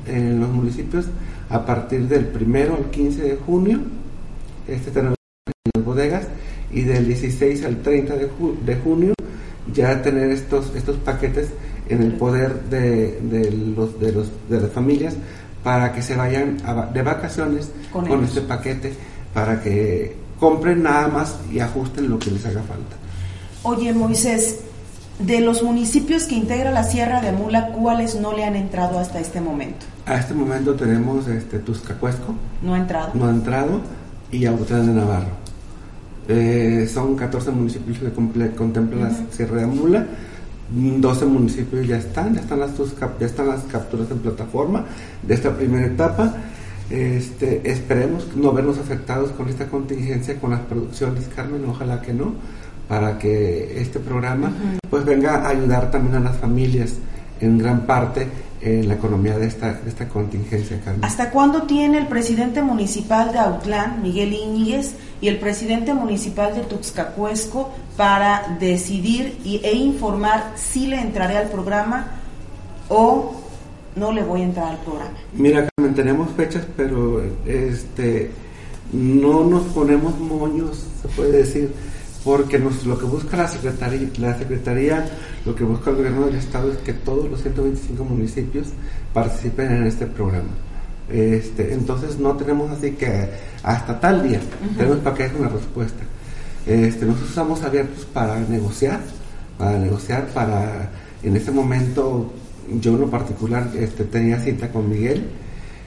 en 0.06 0.42
los 0.42 0.50
municipios 0.50 1.06
a 1.50 1.66
partir 1.66 2.08
del 2.10 2.26
primero 2.26 2.76
al 2.76 2.90
15 2.90 3.22
de 3.22 3.36
junio, 3.38 3.80
este, 4.68 4.92
tenemos 4.92 5.16
en 5.46 5.72
las 5.76 5.86
bodegas 5.86 6.28
y 6.74 6.82
del 6.82 7.08
16 7.08 7.66
al 7.66 7.82
30 7.82 8.16
de, 8.16 8.30
de 8.66 8.76
junio 8.78 9.14
ya 9.74 10.02
tener 10.02 10.30
estos, 10.30 10.76
estos 10.76 10.98
paquetes 10.98 11.50
en 11.90 12.02
el 12.02 12.14
poder 12.14 12.64
de, 12.64 13.20
de, 13.22 13.52
los, 13.52 14.00
de, 14.00 14.12
los, 14.12 14.28
de 14.50 14.62
las 14.62 14.72
familias 14.72 15.16
para 15.64 15.94
que 15.94 16.02
se 16.02 16.16
vayan 16.16 16.58
de 16.94 17.02
vacaciones 17.02 17.72
con, 17.92 18.24
este 18.24 18.42
paquete 18.42 18.94
para 19.34 19.62
que 19.62 20.16
compren 20.40 20.84
nada 20.84 21.08
más 21.08 21.38
y 21.52 21.60
ajusten 21.60 22.10
lo 22.10 22.20
que 22.20 22.32
les 22.32 22.46
haga 22.46 22.62
falta. 22.62 22.98
Oye 23.64 23.94
Moisés, 23.94 24.60
de 25.20 25.40
los 25.40 25.64
municipios 25.64 26.24
que 26.24 26.36
integra 26.36 26.72
la 26.72 26.84
Sierra 26.84 27.22
de 27.22 27.32
Mula, 27.32 27.68
¿cuáles 27.68 28.16
no 28.16 28.34
le 28.34 28.44
han 28.44 28.56
entrado 28.56 29.00
hasta 29.00 29.20
este 29.20 29.40
momento? 29.40 29.86
A 30.06 30.16
este 30.16 30.34
momento 30.34 30.74
tenemos 30.76 31.28
este 31.28 31.60
Tuscacuesco. 31.60 32.36
No 32.62 32.74
ha 32.74 32.80
entrado. 32.80 33.12
No 33.14 33.28
ha 33.28 33.30
entrado 33.30 33.80
y 34.32 34.46
Autlán 34.46 34.88
de 34.88 34.94
Navarro. 34.94 35.43
Eh, 36.28 36.90
son 36.92 37.16
14 37.16 37.52
municipios 37.52 38.00
que 38.00 38.12
contemplan 38.12 39.02
la 39.02 39.12
Sierra 39.32 39.58
de 39.58 39.68
Mula. 39.68 40.06
12 40.70 41.26
municipios 41.26 41.88
ya 41.88 41.98
están, 41.98 42.34
ya 42.34 42.42
están 42.42 42.60
las, 42.60 42.72
ya 43.20 43.26
están 43.26 43.48
las 43.48 43.64
capturas 43.66 44.10
en 44.10 44.20
plataforma 44.20 44.86
de 45.22 45.34
esta 45.34 45.56
primera 45.56 45.86
etapa. 45.86 46.34
Este, 46.90 47.62
esperemos 47.70 48.36
no 48.36 48.52
vernos 48.52 48.78
afectados 48.78 49.32
con 49.32 49.50
esta 49.50 49.68
contingencia, 49.68 50.40
con 50.40 50.52
las 50.52 50.62
producciones, 50.62 51.28
Carmen, 51.36 51.64
ojalá 51.66 52.02
que 52.02 52.14
no, 52.14 52.34
para 52.88 53.18
que 53.18 53.82
este 53.82 54.00
programa 54.00 54.52
pues 54.90 55.06
venga 55.06 55.46
a 55.46 55.50
ayudar 55.50 55.92
también 55.92 56.16
a 56.16 56.20
las 56.20 56.38
familias 56.38 56.94
en 57.40 57.58
gran 57.58 57.86
parte 57.86 58.28
en 58.64 58.88
la 58.88 58.96
economía 58.96 59.38
de 59.38 59.48
esta, 59.48 59.74
de 59.74 59.90
esta 59.90 60.08
contingencia, 60.08 60.80
Carmen. 60.84 61.04
¿Hasta 61.04 61.32
cuándo 61.32 61.64
tiene 61.64 61.98
el 61.98 62.08
presidente 62.08 62.62
municipal 62.62 63.32
de 63.32 63.40
Autlán, 63.40 64.02
Miguel 64.02 64.34
Íñiguez, 64.34 64.96
y 65.22 65.28
el 65.28 65.40
presidente 65.40 65.94
municipal 65.94 66.56
de 66.56 66.62
Tuxcacuesco 66.62 67.72
para 67.98 68.58
decidir 68.60 69.38
y, 69.44 69.62
e 69.64 69.74
informar 69.74 70.54
si 70.56 70.88
le 70.88 71.00
entraré 71.00 71.38
al 71.38 71.50
programa 71.50 72.08
o 72.90 73.36
no 73.96 74.12
le 74.12 74.24
voy 74.24 74.42
a 74.42 74.44
entrar 74.46 74.68
al 74.70 74.78
programa? 74.78 75.14
Mira, 75.34 75.68
Carmen, 75.76 75.96
tenemos 75.96 76.30
fechas, 76.32 76.66
pero 76.76 77.22
este 77.46 78.32
no 78.92 79.44
nos 79.44 79.64
ponemos 79.74 80.18
moños, 80.20 80.86
se 81.02 81.08
puede 81.10 81.40
decir, 81.40 81.74
porque 82.24 82.58
nos, 82.58 82.86
lo 82.86 82.98
que 82.98 83.06
busca 83.06 83.38
la 83.38 83.48
Secretaría, 83.48 84.10
la 84.18 84.38
Secretaría, 84.38 85.06
lo 85.46 85.54
que 85.54 85.64
busca 85.64 85.90
el 85.90 85.98
gobierno 85.98 86.26
del 86.26 86.36
Estado 86.36 86.72
es 86.72 86.78
que 86.78 86.94
todos 86.94 87.30
los 87.30 87.42
125 87.42 88.04
municipios 88.04 88.68
participen 89.14 89.72
en 89.72 89.84
este 89.84 90.06
programa. 90.06 90.50
Este, 91.12 91.74
entonces 91.74 92.18
no 92.18 92.36
tenemos 92.38 92.72
así 92.72 92.92
que 92.92 93.30
hasta 93.62 94.00
tal 94.00 94.28
día, 94.28 94.40
tenemos 94.78 95.00
para 95.00 95.16
que 95.16 95.24
haya 95.24 95.36
una 95.38 95.50
respuesta. 95.50 96.04
Este, 96.66 97.06
nosotros 97.06 97.30
estamos 97.30 97.62
abiertos 97.64 98.06
para 98.06 98.40
negociar, 98.40 99.02
para 99.58 99.78
negociar, 99.78 100.28
para 100.28 100.90
en 101.24 101.36
este 101.36 101.52
momento 101.52 102.32
yo 102.80 102.94
en 102.94 103.02
lo 103.02 103.10
particular 103.10 103.70
este, 103.76 104.06
tenía 104.06 104.40
cita 104.40 104.72
con 104.72 104.90
Miguel, 104.90 105.24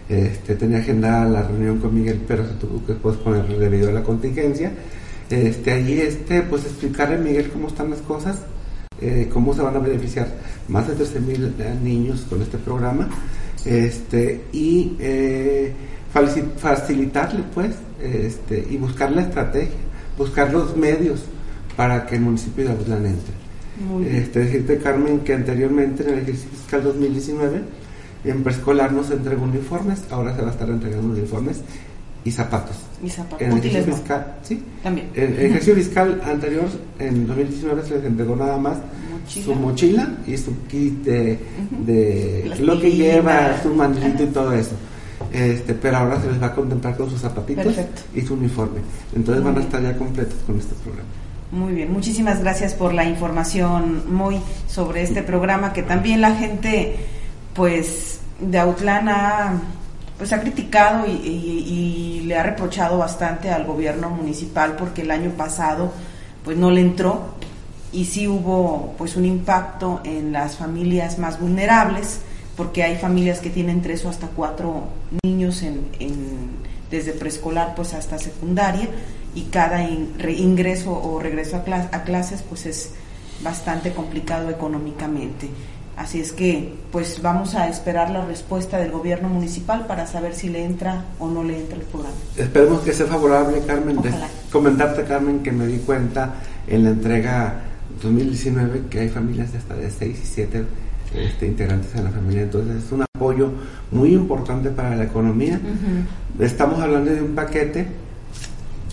este, 0.09 0.55
tenía 0.55 0.79
agendada 0.79 1.25
la 1.25 1.43
reunión 1.43 1.79
con 1.79 1.95
Miguel, 1.95 2.21
pero 2.29 2.47
se 2.47 2.55
tuvo 2.55 2.85
que 2.85 2.93
posponer 2.93 3.47
debido 3.59 3.89
a 3.89 3.93
la 3.93 4.03
contingencia. 4.03 4.73
Este, 5.31 5.73
ahí 5.73 6.01
este, 6.01 6.43
pues 6.43 6.65
explicarle 6.65 7.17
a 7.17 7.19
Miguel 7.19 7.51
cómo 7.51 7.69
están 7.69 7.91
las 7.91 8.01
cosas, 8.01 8.39
eh, 9.01 9.29
cómo 9.33 9.55
se 9.55 9.63
van 9.63 9.77
a 9.77 9.81
beneficiar 9.81 10.29
más 10.69 10.87
de 10.87 10.95
13 10.95 11.21
mil 11.21 11.55
niños 11.83 12.25
con 12.29 12.41
este 12.43 12.59
programa 12.59 13.09
este, 13.65 14.45
y 14.53 14.97
eh, 15.01 15.73
facilitarle 16.59 17.43
pues 17.53 17.75
este, 18.01 18.67
y 18.71 18.77
buscar 18.77 19.11
la 19.11 19.23
estrategia, 19.23 19.77
buscar 20.17 20.53
los 20.53 20.77
medios 20.77 21.25
para 21.77 22.07
que 22.07 22.17
el 22.17 22.23
municipio 22.23 22.65
de 22.65 22.71
Agutlán 22.71 23.07
entre. 23.07 23.47
Este, 24.19 24.41
decirte 24.41 24.79
Carmen 24.79 25.21
que 25.21 25.35
anteriormente 25.35 26.03
en 26.03 26.15
el 26.15 26.19
ejercicio 26.21 26.49
fiscal 26.51 26.83
2019 26.83 27.61
en 28.25 28.43
preescolar 28.43 28.93
no 28.93 29.05
se 29.05 29.15
entregó 29.15 29.45
uniformes, 29.45 30.05
ahora 30.11 30.35
se 30.35 30.41
va 30.41 30.49
a 30.49 30.53
estar 30.53 30.69
entregando 30.71 31.13
uniformes 31.13 31.61
y 32.27 32.33
zapatos. 32.33 32.77
Y 33.05 33.09
zapatos. 33.09 33.41
En 33.41 33.53
el 33.53 33.59
ejercicio 33.59 33.95
fiscal, 33.95 34.37
sí. 34.43 34.63
También. 34.83 35.11
En 35.15 35.33
el 35.33 35.41
ejercicio 35.41 35.75
fiscal 35.77 36.21
anterior, 36.25 36.65
en 36.99 37.25
2019, 37.25 37.83
se 37.85 37.95
les 37.95 38.05
entregó 38.05 38.35
nada 38.35 38.59
más 38.59 38.79
su 39.29 39.55
mochila 39.55 40.09
y 40.27 40.37
su 40.37 40.67
kit 40.67 41.05
de, 41.05 42.51
lo 42.61 42.81
que 42.81 42.91
lleva, 42.91 43.63
su 43.63 43.73
mandilito 43.73 44.25
y 44.25 44.27
todo 44.27 44.53
eso. 44.53 44.75
Este, 45.33 45.75
pero 45.75 45.99
ahora 45.99 46.21
se 46.21 46.31
les 46.31 46.43
va 46.43 46.47
a 46.47 46.55
contemplar 46.55 46.97
con 46.97 47.09
sus 47.09 47.21
zapatitos 47.21 47.75
y 48.13 48.21
su 48.23 48.35
uniforme. 48.35 48.81
Entonces 49.15 49.45
van 49.45 49.59
a 49.59 49.61
estar 49.61 49.81
ya 49.81 49.97
completos 49.97 50.39
con 50.47 50.59
este 50.59 50.75
programa. 50.75 51.09
Muy 51.53 51.75
bien, 51.75 51.93
muchísimas 51.93 52.41
gracias 52.41 52.75
por 52.75 52.93
la 52.93 53.05
información 53.05 54.13
muy 54.13 54.41
sobre 54.67 55.03
este 55.03 55.23
programa 55.23 55.73
que 55.73 55.85
también 55.85 56.21
la 56.21 56.35
gente 56.35 56.97
pues 57.55 58.19
de 58.41 58.59
Autlán 58.59 59.09
ha 59.09 59.61
pues 60.19 60.33
ha 60.33 60.41
criticado 60.41 61.07
y, 61.07 61.11
y, 61.11 62.21
le 62.27 62.37
ha 62.37 62.43
reprochado 62.43 62.99
bastante 62.99 63.51
al 63.51 63.65
gobierno 63.65 64.11
municipal 64.11 64.75
porque 64.77 65.03
el 65.03 65.11
año 65.11 65.31
pasado 65.31 65.93
pues 66.45 66.57
no 66.57 66.71
le 66.71 66.81
entró 66.81 67.35
y 67.93 68.05
sí 68.07 68.27
hubo 68.27 68.95
pues 68.99 69.17
un 69.17 69.25
impacto 69.25 70.01
en 70.05 70.33
las 70.33 70.57
familias 70.57 71.19
más 71.19 71.39
vulnerables 71.39 72.21
porque 72.57 72.83
hay 72.83 72.97
familias 72.97 73.41
que 73.41 73.51
tienen 73.51 73.83
tres 73.83 74.05
o 74.05 74.09
hasta 74.09 74.29
cuatro 74.29 74.89
niños 75.25 75.63
en, 75.63 75.87
desde 76.91 77.13
preescolar 77.13 77.75
pues 77.75 77.95
hasta 77.95 78.19
secundaria 78.19 78.89
y 79.35 79.43
cada 79.43 79.85
ingreso 79.85 80.93
o 80.93 81.21
regreso 81.21 81.57
a, 81.57 81.97
a 81.97 82.03
clases 82.05 82.43
pues 82.43 82.67
es 82.67 82.93
bastante 83.43 83.93
complicado 83.93 84.49
económicamente. 84.51 85.49
Así 85.97 86.21
es 86.21 86.33
que, 86.33 86.75
pues 86.93 87.23
vamos 87.23 87.55
a 87.55 87.69
esperar 87.69 88.11
la 88.11 88.25
respuesta 88.27 88.79
del 88.79 88.91
gobierno 88.91 89.29
municipal 89.29 89.87
para 89.87 90.07
saber 90.07 90.35
si 90.35 90.51
le 90.51 90.63
entra 90.63 91.07
o 91.19 91.29
no 91.29 91.43
le 91.43 91.59
entra 91.59 91.77
el 91.77 91.85
programa. 91.85 92.15
Esperemos 92.37 92.83
que 92.83 92.93
sea 92.93 93.07
favorable, 93.07 93.63
Carmen. 93.67 93.99
comentarte, 94.53 95.05
Carmen, 95.05 95.43
que 95.43 95.53
me 95.53 95.67
di 95.67 95.79
cuenta 95.79 96.35
en 96.67 96.85
la 96.85 96.91
entrega 96.91 97.63
2019 98.03 98.83
que 98.91 99.01
hay 99.01 99.09
familias 99.09 99.53
de 99.53 99.59
hasta 99.59 99.75
de 99.75 99.91
6 99.91 100.21
y 100.23 100.27
7 100.27 100.65
este, 101.15 101.47
integrantes 101.47 101.95
en 101.95 102.05
la 102.05 102.11
familia. 102.11 102.43
Entonces 102.43 102.85
es 102.85 102.93
un 102.93 103.03
apoyo 103.03 103.53
muy 103.91 104.13
importante 104.13 104.71
para 104.71 104.95
la 104.97 105.05
economía. 105.05 105.59
Estamos 106.39 106.79
hablando 106.81 107.11
de 107.11 107.23
un 107.23 107.35
paquete 107.35 107.87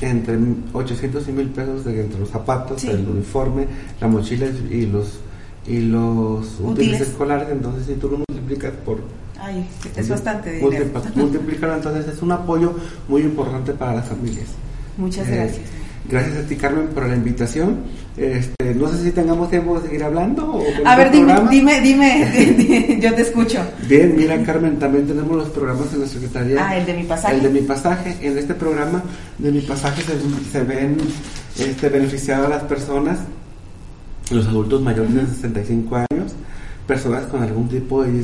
entre 0.01 0.37
800 0.73 1.27
y 1.27 1.31
1000 1.31 1.47
pesos 1.49 1.85
de, 1.85 2.01
entre 2.01 2.19
los 2.19 2.29
zapatos, 2.29 2.83
el 2.85 3.07
uniforme, 3.07 3.67
la 3.99 4.07
mochila 4.07 4.47
y 4.69 4.85
los 4.85 5.19
y 5.67 5.79
los 5.79 6.59
útiles, 6.59 7.01
escolares, 7.01 7.47
entonces 7.49 7.85
si 7.87 7.93
tú 7.93 8.09
lo 8.09 8.17
multiplicas 8.17 8.71
por... 8.85 8.99
Ay, 9.39 9.67
es 9.95 10.07
bastante 10.07 10.53
dinero. 10.53 10.85
Multiplicarlo, 11.15 11.75
entonces 11.75 12.07
es 12.07 12.21
un 12.21 12.31
apoyo 12.31 12.73
muy 13.07 13.21
importante 13.21 13.73
para 13.73 13.95
las 13.95 14.07
familias. 14.07 14.47
Muchas 14.97 15.27
eh, 15.27 15.35
gracias. 15.35 15.61
Gracias 16.09 16.37
a 16.37 16.47
ti, 16.47 16.55
Carmen, 16.57 16.87
por 16.87 17.07
la 17.07 17.15
invitación. 17.15 17.77
Este, 18.17 18.75
no 18.75 18.89
sé 18.89 19.03
si 19.03 19.11
tengamos 19.11 19.49
tiempo 19.49 19.79
de 19.79 19.87
seguir 19.87 20.03
hablando. 20.03 20.61
a 20.85 20.95
ver, 20.97 21.11
dime, 21.11 21.33
dime, 21.49 21.81
dime, 21.81 22.99
yo 23.01 23.13
te 23.15 23.21
escucho. 23.21 23.59
Bien, 23.87 24.13
mira, 24.15 24.41
Carmen, 24.43 24.77
también 24.77 25.07
tenemos 25.07 25.35
los 25.35 25.49
programas 25.49 25.93
en 25.93 26.01
la 26.01 26.07
Secretaría. 26.07 26.57
Ah, 26.59 26.77
el 26.77 26.85
de 26.85 26.93
mi 26.93 27.03
pasaje. 27.03 27.35
El 27.35 27.43
de 27.43 27.49
mi 27.49 27.61
pasaje. 27.61 28.17
En 28.21 28.37
este 28.37 28.53
programa 28.53 29.01
de 29.37 29.51
mi 29.51 29.61
pasaje 29.61 30.01
se, 30.01 30.13
se 30.51 30.63
ven 30.63 30.97
este, 31.57 31.89
beneficiadas 31.89 32.49
las 32.49 32.63
personas 32.63 33.19
los 34.33 34.47
adultos 34.47 34.81
mayores 34.81 35.13
de 35.13 35.25
65 35.27 35.95
años, 35.95 36.33
personas 36.87 37.25
con 37.27 37.43
algún 37.43 37.69
tipo 37.69 38.03
de, 38.03 38.23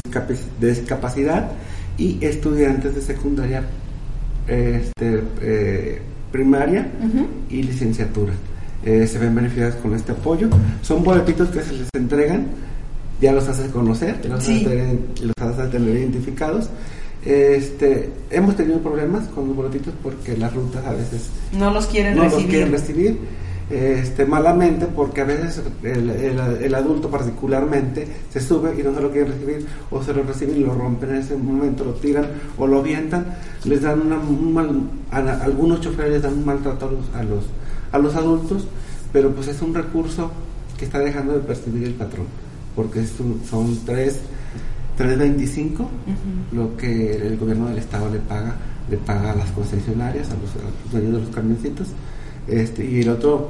discapacidad 0.59 1.51
y 1.97 2.23
estudiantes 2.23 2.95
de 2.95 3.01
secundaria 3.01 3.63
este, 4.47 5.23
eh, 5.41 6.01
primaria 6.31 6.89
y 7.49 7.63
licenciatura. 7.63 8.33
Eh, 8.83 9.05
se 9.07 9.19
ven 9.19 9.35
beneficiados 9.35 9.75
con 9.75 9.93
este 9.93 10.13
apoyo. 10.13 10.49
Son 10.81 11.03
boletitos 11.03 11.49
que 11.49 11.61
se 11.61 11.73
les 11.73 11.89
entregan, 11.93 12.47
ya 13.21 13.33
los 13.33 13.47
haces 13.47 13.69
conocer, 13.71 14.25
los, 14.25 14.39
haces 14.39 15.71
tener, 15.71 15.97
identificados. 15.97 16.69
Este, 17.25 18.09
hemos 18.31 18.55
tenido 18.55 18.79
problemas 18.79 19.27
con 19.27 19.47
los 19.47 19.55
boletitos 19.55 19.93
porque 20.01 20.37
las 20.37 20.53
rutas 20.53 20.85
a 20.85 20.93
veces 20.93 21.29
no 21.51 21.69
los 21.69 21.87
quieren 21.87 22.15
no 22.15 22.23
Los 22.23 22.45
quieren 22.45 22.71
recibir 22.71 23.17
este, 23.69 24.25
malamente 24.25 24.87
porque 24.87 25.21
a 25.21 25.25
veces 25.25 25.61
el, 25.83 26.73
adulto 26.73 27.09
particularmente 27.09 28.07
se 28.31 28.39
sube 28.39 28.75
y 28.79 28.83
no 28.83 28.95
se 28.95 29.01
lo 29.01 29.11
quiere 29.11 29.29
recibir 29.31 29.67
o 29.91 30.01
se 30.01 30.11
lo 30.13 30.23
reciben 30.23 30.57
y 30.57 30.59
lo 30.61 30.73
rompen 30.73 31.11
en 31.11 31.15
ese 31.17 31.35
momento, 31.35 31.85
lo 31.85 31.93
tiran 31.93 32.25
o 32.57 32.65
lo 32.65 32.79
avientan, 32.79 33.37
les 33.65 33.83
dan 33.83 34.01
una, 34.01 34.17
un 34.17 34.53
mal, 34.53 34.81
algunos 35.11 35.81
choferes 35.81 36.13
les 36.13 36.21
dan 36.23 36.33
un 36.33 36.45
maltrato 36.45 36.87
a 37.13 37.23
los, 37.23 37.45
a 37.91 37.99
los, 37.99 38.15
adultos, 38.15 38.67
pero 39.13 39.31
pues 39.31 39.47
es 39.49 39.61
un 39.61 39.75
recurso 39.75 40.31
que 40.77 40.85
está 40.85 40.97
dejando 40.99 41.33
de 41.33 41.39
percibir 41.39 41.83
el 41.83 41.93
patrón, 41.93 42.25
porque 42.75 43.05
son 43.05 43.77
tres 43.85 44.19
3.25 44.97 45.87
lo 46.51 46.75
que 46.75 47.15
el 47.15 47.37
gobierno 47.37 47.69
del 47.69 47.77
estado 47.77 48.09
le 48.09 48.19
paga 48.19 48.55
le 48.89 48.97
paga 48.97 49.31
a 49.31 49.35
las 49.35 49.49
concesionarias 49.51 50.27
a 50.29 50.33
los, 50.33 50.49
a 50.55 50.67
los 50.67 50.91
dueños 50.91 51.13
de 51.13 51.19
los 51.21 51.29
camioncitos 51.29 51.87
este, 52.47 52.85
y 52.85 53.01
el 53.01 53.09
otro 53.09 53.49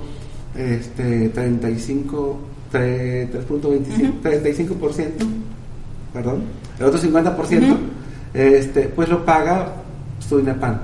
este, 0.56 1.30
35, 1.30 2.39
3.25, 2.71 4.21
35%, 4.21 5.12
perdón, 6.13 6.43
el 6.80 6.86
otro 6.86 6.99
50%, 6.99 7.78
este, 8.34 8.82
pues 8.84 9.10
lo 9.10 9.25
paga 9.25 9.73
su 10.28 10.39
INAPAN. 10.39 10.82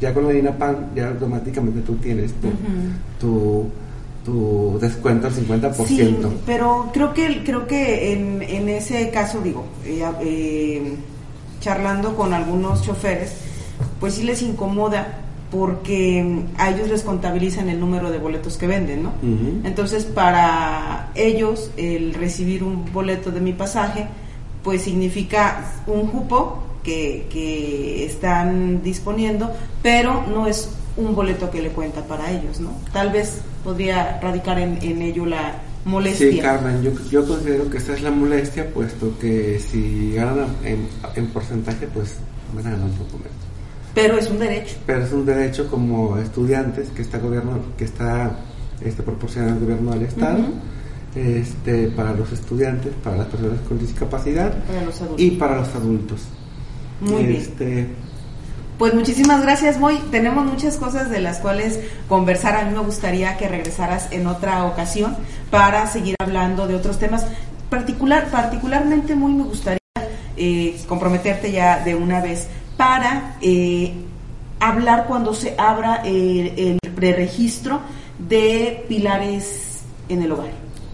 Ya 0.00 0.12
con 0.12 0.26
la 0.26 0.34
INAPAN, 0.34 0.90
ya 0.94 1.08
automáticamente 1.08 1.80
tú 1.80 1.94
tienes 1.96 2.32
tu, 3.20 3.70
tu, 4.24 4.78
descuento 4.80 5.28
al 5.28 5.32
50%. 5.32 5.86
Sí, 5.86 6.18
pero 6.44 6.90
creo 6.92 7.14
que, 7.14 7.44
creo 7.44 7.66
que 7.66 8.12
en, 8.12 8.42
en 8.42 8.68
ese 8.68 9.10
caso, 9.10 9.40
digo, 9.40 9.64
eh, 9.84 10.04
eh, 10.22 10.96
charlando 11.60 12.16
con 12.16 12.34
algunos 12.34 12.82
choferes, 12.82 13.36
pues 14.00 14.14
sí 14.14 14.22
les 14.24 14.42
incomoda 14.42 15.23
porque 15.50 16.44
a 16.58 16.70
ellos 16.70 16.88
les 16.88 17.02
contabilizan 17.02 17.68
el 17.68 17.78
número 17.78 18.10
de 18.10 18.18
boletos 18.18 18.56
que 18.56 18.66
venden, 18.66 19.04
¿no? 19.04 19.12
Entonces, 19.64 20.04
para 20.04 21.10
ellos, 21.14 21.70
el 21.76 22.14
recibir 22.14 22.64
un 22.64 22.92
boleto 22.92 23.30
de 23.30 23.40
mi 23.40 23.52
pasaje, 23.52 24.06
pues 24.62 24.82
significa 24.82 25.72
un 25.86 26.08
cupo 26.08 26.62
que, 26.82 27.26
que 27.30 28.04
están 28.04 28.82
disponiendo, 28.82 29.52
pero 29.82 30.24
no 30.26 30.46
es 30.46 30.70
un 30.96 31.14
boleto 31.14 31.50
que 31.50 31.62
le 31.62 31.70
cuenta 31.70 32.02
para 32.02 32.30
ellos, 32.30 32.60
¿no? 32.60 32.72
Tal 32.92 33.10
vez 33.10 33.40
podría 33.62 34.20
radicar 34.20 34.58
en, 34.58 35.02
ello 35.02 35.26
la 35.26 35.54
molestia. 35.84 36.30
Sí, 36.30 36.38
Carmen, 36.38 36.82
yo, 36.82 36.92
yo, 37.10 37.26
considero 37.26 37.68
que 37.70 37.78
esta 37.78 37.94
es 37.94 38.02
la 38.02 38.10
molestia, 38.10 38.68
puesto 38.72 39.16
que 39.18 39.58
si 39.58 40.12
ganan 40.14 40.48
en, 40.64 40.88
en 41.16 41.26
porcentaje, 41.28 41.88
pues 41.92 42.16
van 42.54 42.66
a 42.66 42.70
ganar 42.70 42.86
un 42.86 42.96
poco 42.96 43.18
menos. 43.18 43.53
Pero 43.94 44.18
es 44.18 44.28
un 44.28 44.38
derecho. 44.38 44.76
Pero 44.86 45.04
es 45.04 45.12
un 45.12 45.24
derecho 45.24 45.68
como 45.70 46.18
estudiantes 46.18 46.88
que 46.90 47.02
está 47.02 47.18
gobierno 47.18 47.60
que 47.78 47.84
está 47.84 48.36
este, 48.84 49.02
proporcionando 49.02 49.60
el 49.60 49.60
gobierno 49.60 49.92
del 49.92 50.02
estado. 50.02 50.44
Este, 51.14 51.86
para 51.90 52.12
los 52.12 52.32
estudiantes, 52.32 52.92
para 53.04 53.18
las 53.18 53.28
personas 53.28 53.60
con 53.68 53.78
discapacidad 53.78 54.52
para 54.52 55.12
y 55.16 55.30
para 55.32 55.56
los 55.58 55.68
adultos. 55.76 56.22
Muy 57.00 57.36
este, 57.36 57.86
Pues 58.78 58.94
muchísimas 58.94 59.40
gracias, 59.42 59.78
Moy. 59.78 60.00
Tenemos 60.10 60.44
muchas 60.44 60.76
cosas 60.76 61.10
de 61.10 61.20
las 61.20 61.38
cuales 61.38 61.78
conversar. 62.08 62.56
A 62.56 62.64
mí 62.64 62.74
me 62.74 62.80
gustaría 62.80 63.36
que 63.36 63.46
regresaras 63.46 64.08
en 64.10 64.26
otra 64.26 64.64
ocasión 64.64 65.16
para 65.52 65.86
seguir 65.86 66.16
hablando 66.18 66.66
de 66.66 66.74
otros 66.74 66.98
temas. 66.98 67.26
Particular, 67.70 68.26
particularmente, 68.32 69.14
muy 69.14 69.34
me 69.34 69.44
gustaría 69.44 69.78
eh, 70.36 70.76
comprometerte 70.88 71.52
ya 71.52 71.84
de 71.84 71.94
una 71.94 72.20
vez 72.20 72.48
para 72.84 73.36
eh, 73.40 73.94
hablar 74.60 75.06
cuando 75.06 75.32
se 75.32 75.54
abra 75.56 76.02
el, 76.04 76.52
el 76.58 76.78
preregistro 76.94 77.80
de 78.18 78.84
pilares 78.90 79.80
en 80.10 80.20
el 80.20 80.30
hogar. 80.32 80.50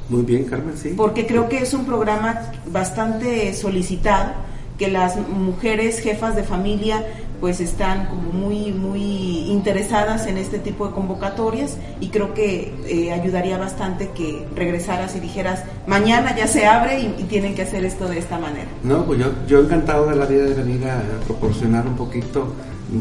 Muy 0.08 0.22
bien, 0.22 0.44
Carmen, 0.44 0.78
sí. 0.78 0.94
Porque 0.96 1.26
creo 1.26 1.48
que 1.48 1.58
es 1.58 1.74
un 1.74 1.86
programa 1.86 2.42
bastante 2.66 3.52
solicitado, 3.54 4.30
que 4.78 4.86
las 4.86 5.16
mujeres 5.16 5.98
jefas 5.98 6.36
de 6.36 6.44
familia 6.44 7.04
pues 7.40 7.60
están 7.60 8.06
como 8.06 8.32
muy 8.32 8.72
muy 8.72 9.02
interesadas 9.50 10.26
en 10.26 10.36
este 10.36 10.58
tipo 10.58 10.86
de 10.86 10.94
convocatorias 10.94 11.76
y 12.00 12.08
creo 12.08 12.34
que 12.34 12.74
eh, 12.86 13.12
ayudaría 13.12 13.56
bastante 13.58 14.10
que 14.10 14.46
regresaras 14.54 15.16
y 15.16 15.20
dijeras 15.20 15.64
mañana 15.86 16.36
ya 16.36 16.46
se 16.46 16.66
abre 16.66 17.00
y, 17.00 17.24
tienen 17.30 17.54
que 17.54 17.62
hacer 17.62 17.84
esto 17.84 18.08
de 18.08 18.18
esta 18.18 18.38
manera. 18.38 18.66
No, 18.82 19.04
pues 19.04 19.20
yo, 19.20 19.32
yo 19.46 19.60
encantado 19.60 20.06
de 20.06 20.16
la 20.16 20.26
vida 20.26 20.44
de 20.44 20.54
venir 20.54 20.84
a, 20.88 21.00
proporcionar 21.26 21.86
un 21.86 21.94
poquito 21.94 22.52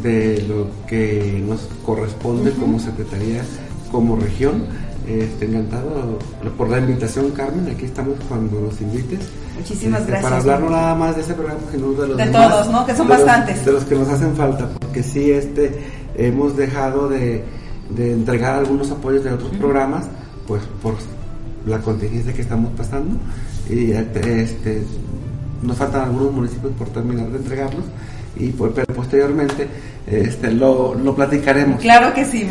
de 0.04 0.44
lo 0.48 0.68
que 0.86 1.44
nos 1.46 1.68
corresponde 1.84 2.52
como 2.52 2.80
secretaría, 2.80 3.42
como 3.92 4.16
región 4.16 4.66
este, 5.08 5.46
encantado 5.46 6.20
por 6.58 6.70
la 6.70 6.78
invitación, 6.78 7.32
Carmen. 7.32 7.68
Aquí 7.74 7.86
estamos 7.86 8.18
cuando 8.28 8.62
nos 8.62 8.80
invites. 8.82 9.22
Muchísimas 9.60 10.00
este, 10.02 10.12
gracias. 10.12 10.32
Para 10.32 10.42
hablar 10.42 10.60
no 10.62 10.70
nada 10.70 10.96
más 10.96 11.16
de 11.16 11.22
ese 11.22 11.34
programa, 11.34 11.60
sino 11.72 11.92
de 11.92 12.08
los 12.08 12.18
De 12.18 12.26
todos, 12.28 12.70
¿no? 12.70 12.86
Que 12.86 12.96
son 12.96 13.08
bastantes. 13.08 13.66
de 13.66 13.72
los 13.72 13.84
que 13.84 13.96
nos 13.96 14.08
hacen 14.10 14.36
falta, 14.36 14.70
porque 14.80 15.04
sí, 15.04 15.32
este, 15.32 15.80
hemos 16.16 16.56
dejado 16.56 17.10
de, 17.10 17.44
entregar 17.98 18.56
algunos 18.56 18.92
apoyos 18.92 19.24
de 19.24 19.34
otros 19.34 19.52
programas, 19.58 20.06
pues 20.48 20.62
por 20.82 20.96
la 21.66 21.80
contingencia 21.80 22.34
que 22.34 22.42
estamos 22.42 22.72
pasando. 22.78 23.16
Y 23.70 23.92
este, 23.92 24.84
nos 25.62 25.78
faltan 25.78 26.04
algunos 26.04 26.32
municipios 26.32 26.74
por 26.74 26.90
terminar 26.90 27.30
de 27.30 27.38
entregarlos 27.38 27.84
y 28.36 28.48
pues, 28.50 28.72
pero 28.74 28.94
posteriormente 28.94 29.68
este, 30.08 30.52
lo, 30.52 30.96
lo, 30.96 31.14
platicaremos. 31.14 31.82
Claro 31.82 32.14
que 32.14 32.26
sí, 32.26 32.48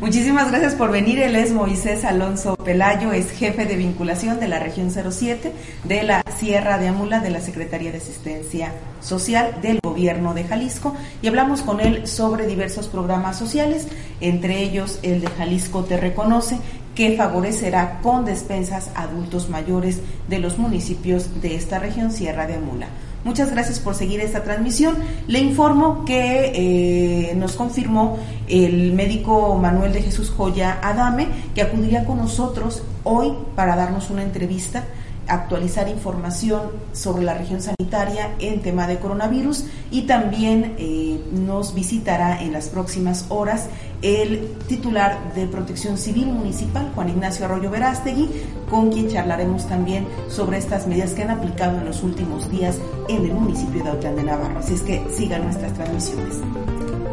Muchísimas 0.00 0.50
gracias 0.50 0.74
por 0.74 0.90
venir. 0.90 1.20
Él 1.20 1.36
es 1.36 1.52
Moisés 1.52 2.04
Alonso 2.04 2.56
Pelayo, 2.56 3.12
es 3.12 3.30
jefe 3.30 3.64
de 3.64 3.76
vinculación 3.76 4.40
de 4.40 4.48
la 4.48 4.58
región 4.58 4.90
07 4.90 5.52
de 5.84 6.02
la 6.02 6.22
Sierra 6.36 6.78
de 6.78 6.88
Amula 6.88 7.20
de 7.20 7.30
la 7.30 7.40
Secretaría 7.40 7.92
de 7.92 7.98
Asistencia 7.98 8.72
Social 9.00 9.58
del 9.62 9.78
Gobierno 9.82 10.34
de 10.34 10.44
Jalisco 10.44 10.96
y 11.22 11.28
hablamos 11.28 11.62
con 11.62 11.80
él 11.80 12.08
sobre 12.08 12.46
diversos 12.46 12.88
programas 12.88 13.38
sociales, 13.38 13.86
entre 14.20 14.62
ellos 14.62 14.98
el 15.02 15.20
de 15.20 15.28
Jalisco 15.28 15.84
Te 15.84 15.96
Reconoce, 15.96 16.58
que 16.96 17.16
favorecerá 17.16 18.00
con 18.02 18.24
despensas 18.24 18.90
a 18.94 19.02
adultos 19.02 19.48
mayores 19.48 20.00
de 20.28 20.40
los 20.40 20.58
municipios 20.58 21.40
de 21.40 21.54
esta 21.54 21.78
región 21.78 22.10
Sierra 22.10 22.46
de 22.46 22.54
Amula. 22.54 22.88
Muchas 23.26 23.50
gracias 23.50 23.80
por 23.80 23.96
seguir 23.96 24.20
esta 24.20 24.44
transmisión. 24.44 24.98
Le 25.26 25.40
informo 25.40 26.04
que 26.04 26.52
eh, 26.54 27.34
nos 27.34 27.56
confirmó 27.56 28.18
el 28.46 28.92
médico 28.92 29.56
Manuel 29.56 29.92
de 29.92 30.00
Jesús 30.00 30.30
Joya 30.30 30.78
Adame 30.80 31.26
que 31.52 31.60
acudiría 31.60 32.04
con 32.04 32.18
nosotros 32.18 32.84
hoy 33.02 33.32
para 33.56 33.74
darnos 33.74 34.10
una 34.10 34.22
entrevista 34.22 34.84
actualizar 35.26 35.88
información 35.88 36.70
sobre 36.92 37.24
la 37.24 37.34
región 37.34 37.60
sanitaria 37.60 38.36
en 38.38 38.62
tema 38.62 38.86
de 38.86 38.98
coronavirus 38.98 39.64
y 39.90 40.02
también 40.02 40.76
eh, 40.78 41.20
nos 41.32 41.74
visitará 41.74 42.40
en 42.42 42.52
las 42.52 42.68
próximas 42.68 43.26
horas 43.28 43.66
el 44.06 44.54
titular 44.68 45.34
de 45.34 45.46
Protección 45.46 45.98
Civil 45.98 46.26
Municipal, 46.26 46.92
Juan 46.94 47.08
Ignacio 47.08 47.44
Arroyo 47.44 47.70
Verástegui, 47.70 48.30
con 48.70 48.90
quien 48.92 49.08
charlaremos 49.08 49.66
también 49.66 50.06
sobre 50.28 50.58
estas 50.58 50.86
medidas 50.86 51.12
que 51.12 51.22
han 51.22 51.30
aplicado 51.30 51.78
en 51.78 51.86
los 51.86 52.02
últimos 52.02 52.48
días 52.50 52.78
en 53.08 53.24
el 53.24 53.34
municipio 53.34 53.82
de 53.82 53.90
Autlán 53.90 54.16
de 54.16 54.22
Navarro. 54.22 54.58
Así 54.60 54.74
es 54.74 54.82
que 54.82 55.04
sigan 55.10 55.44
nuestras 55.44 55.74
transmisiones. 55.74 56.36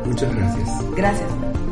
Muchas 0.05 0.35
gracias. 0.35 0.69
Gracias. 0.95 1.62